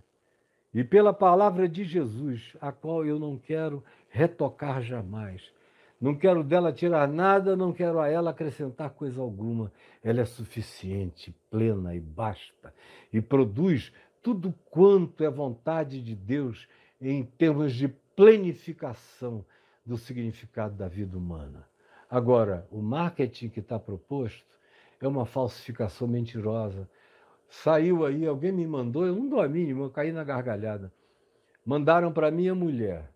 [0.74, 5.42] e pela palavra de Jesus, a qual eu não quero retocar jamais.
[6.00, 9.72] Não quero dela tirar nada, não quero a ela acrescentar coisa alguma.
[10.04, 12.74] Ela é suficiente, plena e basta,
[13.12, 13.92] e produz
[14.22, 16.68] tudo quanto é vontade de Deus
[17.02, 19.46] em termos de plenificação
[19.86, 21.68] do significado da vida humana.
[22.10, 24.46] Agora, o marketing que está proposto
[25.02, 26.90] é uma falsificação mentirosa
[27.50, 30.94] Saiu aí, alguém me mandou, eu não dou a mínima, eu caí na gargalhada.
[31.66, 33.12] Mandaram para minha mulher.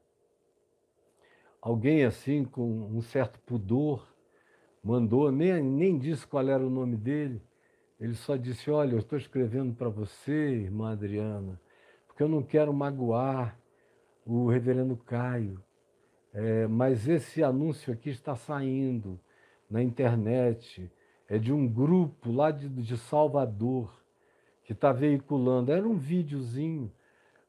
[1.61, 4.05] Alguém assim, com um certo pudor,
[4.83, 7.41] mandou, nem, nem disse qual era o nome dele.
[7.99, 11.61] Ele só disse: Olha, eu estou escrevendo para você, irmã Adriana,
[12.07, 13.57] porque eu não quero magoar
[14.25, 15.63] o reverendo Caio.
[16.33, 19.19] É, mas esse anúncio aqui está saindo
[19.69, 20.91] na internet,
[21.29, 24.02] é de um grupo lá de, de Salvador
[24.63, 25.71] que está veiculando.
[25.71, 26.91] Era um videozinho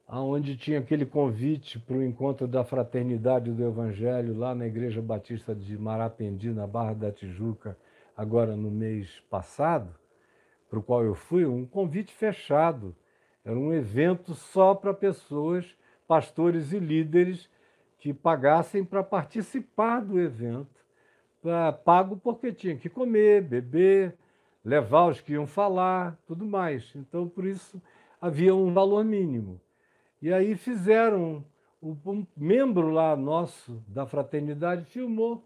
[0.09, 5.55] onde tinha aquele convite para o encontro da fraternidade do Evangelho lá na Igreja Batista
[5.55, 7.77] de Marapendi, na Barra da Tijuca,
[8.17, 9.95] agora no mês passado,
[10.69, 12.95] para o qual eu fui, um convite fechado.
[13.45, 15.67] Era um evento só para pessoas,
[16.07, 17.49] pastores e líderes
[17.99, 20.85] que pagassem para participar do evento.
[21.85, 24.17] Pago porque tinha que comer, beber,
[24.65, 26.91] levar os que iam falar, tudo mais.
[26.95, 27.81] Então, por isso,
[28.21, 29.61] havia um valor mínimo.
[30.23, 31.45] E aí fizeram,
[31.83, 35.45] um membro lá nosso da fraternidade filmou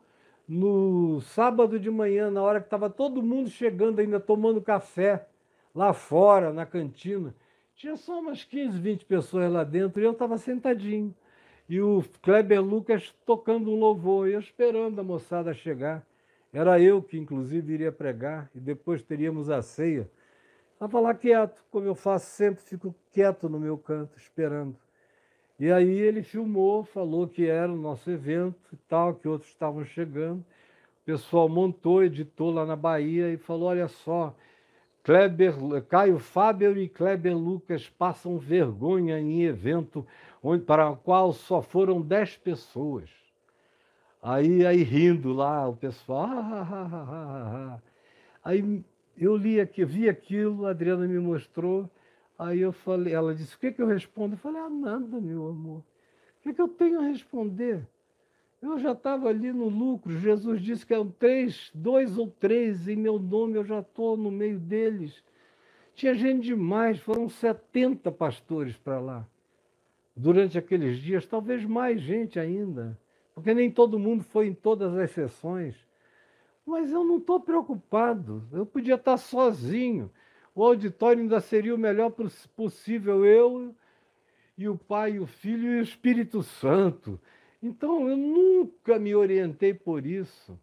[0.49, 5.27] no sábado de manhã, na hora que estava todo mundo chegando, ainda tomando café,
[5.75, 7.35] lá fora, na cantina.
[7.75, 11.15] Tinha só umas 15, 20 pessoas lá dentro e eu estava sentadinho.
[11.69, 16.03] E o Kleber Lucas tocando um louvor, e eu esperando a moçada chegar.
[16.53, 20.11] Era eu que, inclusive, iria pregar e depois teríamos a ceia.
[20.73, 24.77] Estava lá quieto, como eu faço sempre, fico quieto no meu canto, esperando.
[25.59, 29.85] E aí ele filmou, falou que era o nosso evento e tal, que outros estavam
[29.85, 30.39] chegando.
[30.39, 34.35] O pessoal montou, editou lá na Bahia e falou: olha só,
[35.03, 35.55] Kleber,
[35.89, 40.07] Caio Fábio e Kleber Lucas passam vergonha em evento
[40.43, 43.11] onde, para o qual só foram dez pessoas.
[44.31, 46.29] Aí, aí rindo lá, o pessoal.
[46.29, 47.81] Ah, ah, ah,
[48.45, 48.85] aí
[49.17, 51.91] eu li aqui, vi aquilo, a Adriana me mostrou.
[52.39, 54.35] Aí eu falei, ela disse, o que, que eu respondo?
[54.35, 55.79] Eu falei, ah, nada, meu amor.
[55.79, 57.89] O que, que eu tenho a responder?
[58.61, 60.19] Eu já estava ali no lucro.
[60.19, 64.31] Jesus disse que eram três, dois ou três em meu nome, eu já estou no
[64.31, 65.25] meio deles.
[65.95, 69.27] Tinha gente demais, foram 70 pastores para lá.
[70.15, 72.95] Durante aqueles dias, talvez mais gente ainda,
[73.39, 75.77] porque nem todo mundo foi em todas as sessões.
[76.67, 80.11] Mas eu não estou preocupado, eu podia estar sozinho.
[80.53, 82.13] O auditório ainda seria o melhor
[82.57, 83.73] possível, eu
[84.57, 87.19] e o Pai, o Filho e o Espírito Santo.
[87.63, 90.59] Então eu nunca me orientei por isso.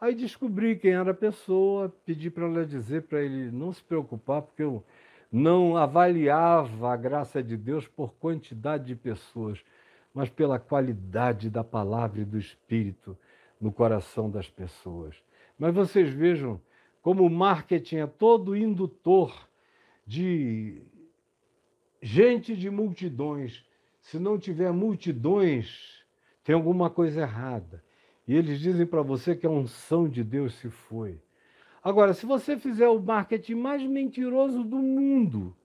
[0.00, 4.42] Aí descobri quem era a pessoa, pedi para ela dizer para ele não se preocupar,
[4.42, 4.84] porque eu
[5.32, 9.62] não avaliava a graça de Deus por quantidade de pessoas,
[10.14, 13.16] mas pela qualidade da palavra e do Espírito
[13.60, 15.16] no coração das pessoas.
[15.58, 16.60] Mas vocês vejam
[17.02, 19.48] como o marketing é todo indutor
[20.06, 20.82] de
[22.02, 23.64] gente de multidões.
[24.00, 26.04] Se não tiver multidões,
[26.42, 27.82] tem alguma coisa errada.
[28.26, 31.20] E eles dizem para você que a unção de Deus se foi.
[31.82, 35.56] Agora, se você fizer o marketing mais mentiroso do mundo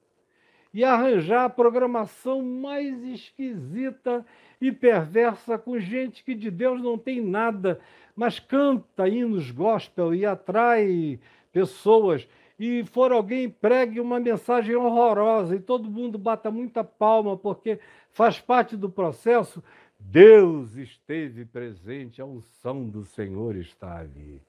[0.76, 4.22] e arranjar a programação mais esquisita
[4.60, 7.80] e perversa com gente que de Deus não tem nada,
[8.14, 11.18] mas canta hinos gospel e atrai
[11.50, 17.80] pessoas, e for alguém pregue uma mensagem horrorosa e todo mundo bata muita palma porque
[18.10, 19.64] faz parte do processo,
[19.98, 24.42] Deus esteve presente, a unção do Senhor está ali.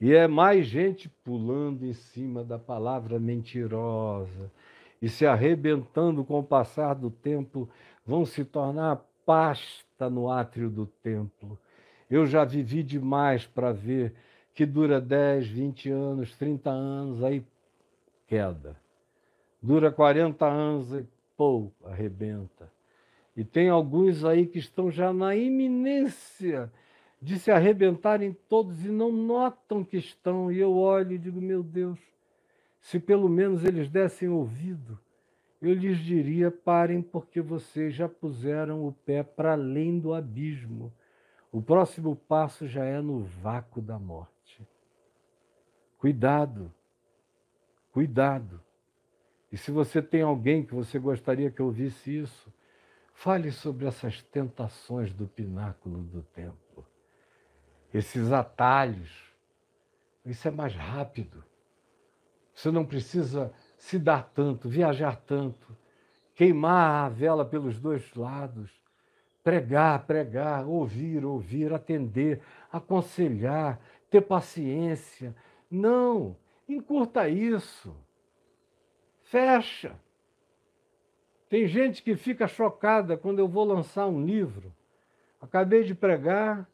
[0.00, 4.50] E é mais gente pulando em cima da palavra mentirosa
[5.00, 7.68] e se arrebentando com o passar do tempo,
[8.04, 11.58] vão se tornar pasta no átrio do templo.
[12.10, 14.14] Eu já vivi demais para ver
[14.54, 17.44] que dura 10, 20 anos, 30 anos, aí
[18.26, 18.76] queda.
[19.62, 22.70] Dura 40 anos e pô, arrebenta.
[23.36, 26.72] E tem alguns aí que estão já na iminência
[27.22, 30.50] de se arrebentarem todos e não notam que estão.
[30.50, 31.98] E eu olho e digo, meu Deus,
[32.88, 34.98] se pelo menos eles dessem ouvido,
[35.60, 40.92] eu lhes diria: parem, porque vocês já puseram o pé para além do abismo.
[41.50, 44.66] O próximo passo já é no vácuo da morte.
[45.98, 46.72] Cuidado,
[47.90, 48.60] cuidado.
[49.50, 52.52] E se você tem alguém que você gostaria que ouvisse isso,
[53.18, 56.86] Fale sobre essas tentações do pináculo do templo,
[57.92, 59.10] esses atalhos.
[60.24, 61.44] Isso é mais rápido.
[62.58, 65.76] Você não precisa se dar tanto, viajar tanto,
[66.34, 68.68] queimar a vela pelos dois lados,
[69.44, 72.40] pregar, pregar, ouvir, ouvir, atender,
[72.72, 73.78] aconselhar,
[74.10, 75.36] ter paciência.
[75.70, 76.36] Não,
[76.68, 77.94] encurta isso.
[79.22, 79.94] Fecha.
[81.48, 84.74] Tem gente que fica chocada quando eu vou lançar um livro.
[85.40, 86.68] Acabei de pregar,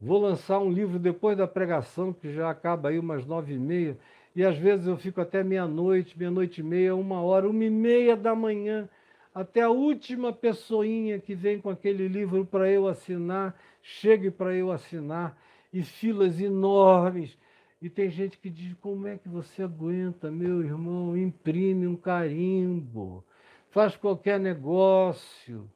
[0.00, 3.96] vou lançar um livro depois da pregação, que já acaba aí umas nove e meia,
[4.34, 8.16] e às vezes eu fico até meia-noite, meia-noite e meia, uma hora, uma e meia
[8.16, 8.88] da manhã,
[9.34, 14.70] até a última pessoinha que vem com aquele livro para eu assinar, chegue para eu
[14.72, 15.36] assinar,
[15.72, 17.36] e filas enormes.
[17.80, 21.16] E tem gente que diz: como é que você aguenta, meu irmão?
[21.16, 23.24] Imprime um carimbo
[23.70, 25.70] faz qualquer negócio,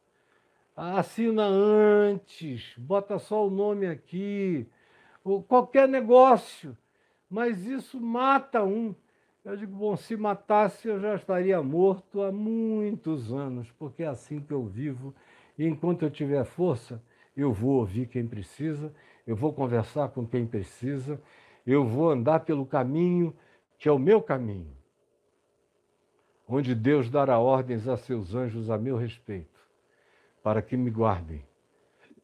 [0.74, 4.66] assina antes, bota só o nome aqui,
[5.46, 6.76] qualquer negócio,
[7.32, 8.94] mas isso mata um.
[9.44, 14.38] Eu digo, bom, se matasse eu já estaria morto há muitos anos, porque é assim
[14.38, 15.14] que eu vivo,
[15.58, 17.02] e enquanto eu tiver força,
[17.36, 18.94] eu vou ouvir quem precisa,
[19.26, 21.20] eu vou conversar com quem precisa,
[21.66, 23.34] eu vou andar pelo caminho
[23.78, 24.82] que é o meu caminho
[26.54, 29.58] onde Deus dará ordens a seus anjos a meu respeito,
[30.42, 31.42] para que me guardem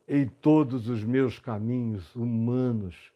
[0.06, 3.10] em todos os meus caminhos humanos,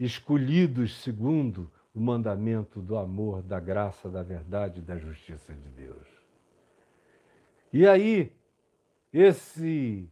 [0.00, 6.08] escolhidos segundo o mandamento do amor, da graça, da verdade e da justiça de Deus.
[7.72, 8.32] E aí,
[9.12, 10.08] esse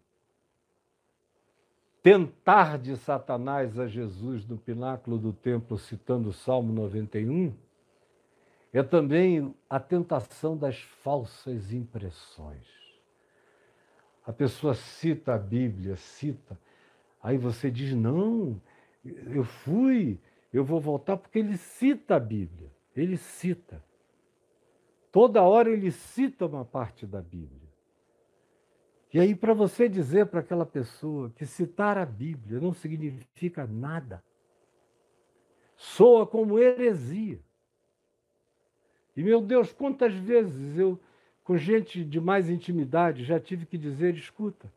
[2.02, 7.52] tentar de Satanás a Jesus no pináculo do templo, citando o Salmo 91,
[8.72, 12.66] é também a tentação das falsas impressões.
[14.26, 16.58] A pessoa cita a Bíblia, cita,
[17.22, 18.60] aí você diz: não,
[19.04, 20.18] eu fui,
[20.52, 23.82] eu vou voltar, porque ele cita a Bíblia, ele cita.
[25.10, 27.68] Toda hora ele cita uma parte da Bíblia.
[29.12, 34.22] E aí, para você dizer para aquela pessoa que citar a Bíblia não significa nada,
[35.76, 37.40] soa como heresia.
[39.16, 41.00] E, meu Deus, quantas vezes eu,
[41.42, 44.70] com gente de mais intimidade, já tive que dizer: escuta,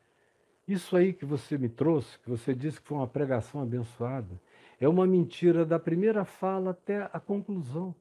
[0.68, 4.40] Isso aí que você me trouxe, que você disse que foi uma pregação abençoada,
[4.80, 7.94] é uma mentira da primeira fala até a conclusão.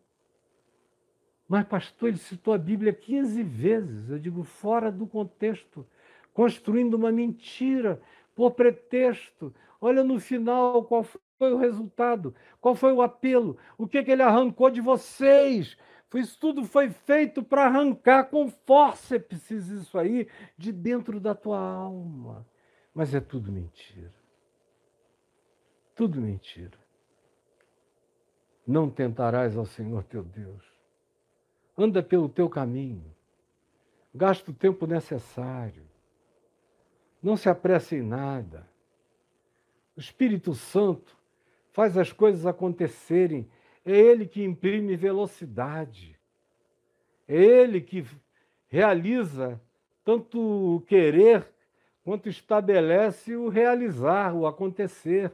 [1.48, 5.84] Mas, pastor, ele citou a Bíblia 15 vezes, eu digo, fora do contexto,
[6.32, 8.00] construindo uma mentira
[8.36, 9.52] por pretexto.
[9.80, 14.22] Olha no final qual foi o resultado, qual foi o apelo, o que, que ele
[14.22, 15.76] arrancou de vocês.
[16.14, 20.26] Isso tudo foi feito para arrancar com fórceps isso aí
[20.56, 22.46] de dentro da tua alma.
[22.92, 24.12] Mas é tudo mentira.
[25.94, 26.78] Tudo mentira.
[28.66, 30.70] Não tentarás ao Senhor teu Deus
[31.82, 33.14] anda pelo teu caminho,
[34.14, 35.84] gasta o tempo necessário,
[37.22, 38.68] não se apresse em nada.
[39.96, 41.16] O Espírito Santo
[41.72, 43.48] faz as coisas acontecerem,
[43.84, 46.18] é Ele que imprime velocidade,
[47.26, 48.04] é Ele que
[48.68, 49.60] realiza
[50.04, 50.40] tanto
[50.76, 51.46] o querer
[52.04, 55.30] quanto estabelece o realizar, o acontecer.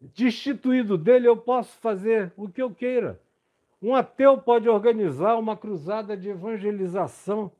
[0.00, 3.20] Destituído dele, eu posso fazer o que eu queira.
[3.82, 7.50] Um ateu pode organizar uma cruzada de evangelização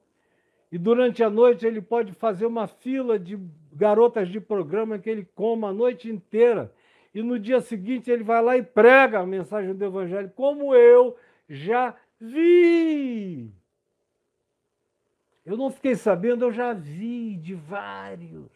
[0.71, 3.39] e durante a noite ele pode fazer uma fila de
[3.73, 6.73] garotas de programa que ele coma a noite inteira.
[7.15, 11.17] E no dia seguinte ele vai lá e prega a mensagem do Evangelho, como eu
[11.49, 13.53] já vi.
[15.45, 18.51] Eu não fiquei sabendo, eu já vi de vários.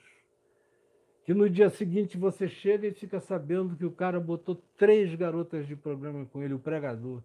[1.25, 5.67] Que no dia seguinte você chega e fica sabendo que o cara botou três garotas
[5.67, 7.23] de programa com ele, o pregador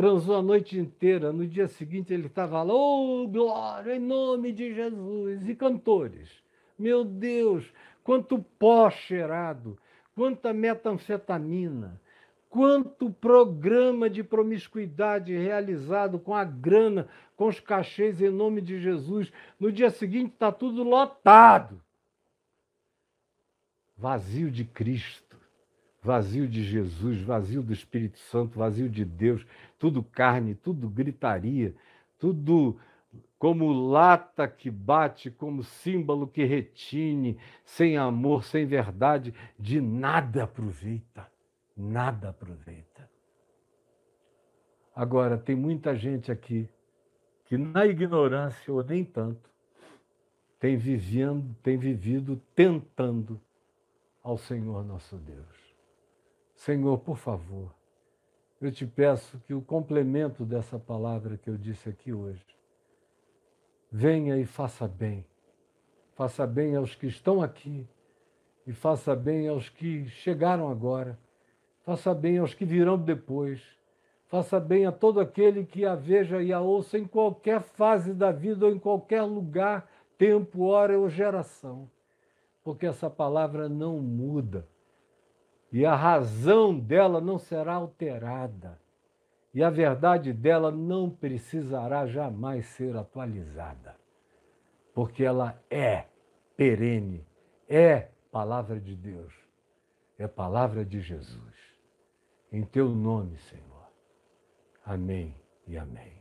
[0.00, 1.30] transou a noite inteira.
[1.30, 5.46] No dia seguinte ele estava lá, oh, glória, em nome de Jesus.
[5.46, 6.42] E cantores.
[6.78, 7.70] Meu Deus,
[8.02, 9.76] quanto pó cheirado,
[10.20, 11.98] quanta metanfetamina,
[12.50, 19.32] quanto programa de promiscuidade realizado com a grana, com os cachês em nome de Jesus.
[19.58, 21.80] No dia seguinte está tudo lotado.
[23.96, 25.40] Vazio de Cristo
[26.02, 29.46] vazio de Jesus, vazio do Espírito Santo, vazio de Deus,
[29.78, 31.74] tudo carne, tudo gritaria,
[32.18, 32.78] tudo
[33.38, 41.26] como lata que bate, como símbolo que retine, sem amor, sem verdade, de nada aproveita,
[41.74, 43.08] nada aproveita.
[44.94, 46.68] Agora, tem muita gente aqui
[47.46, 49.48] que, na ignorância ou nem tanto,
[50.58, 53.40] tem, vivendo, tem vivido tentando
[54.22, 55.74] ao Senhor nosso Deus.
[56.54, 57.74] Senhor, por favor,
[58.60, 62.59] eu te peço que o complemento dessa palavra que eu disse aqui hoje
[63.90, 65.24] venha e faça bem.
[66.14, 67.88] Faça bem aos que estão aqui
[68.66, 71.18] e faça bem aos que chegaram agora.
[71.82, 73.62] Faça bem aos que virão depois.
[74.26, 78.30] Faça bem a todo aquele que a veja e a ouça em qualquer fase da
[78.30, 81.90] vida ou em qualquer lugar, tempo, hora ou geração.
[82.62, 84.68] Porque essa palavra não muda
[85.72, 88.79] e a razão dela não será alterada,
[89.52, 93.96] e a verdade dela não precisará jamais ser atualizada,
[94.94, 96.06] porque ela é
[96.56, 97.26] perene,
[97.68, 99.32] é palavra de Deus,
[100.18, 101.54] é palavra de Jesus.
[102.52, 103.88] Em teu nome, Senhor.
[104.84, 105.34] Amém
[105.66, 106.19] e amém.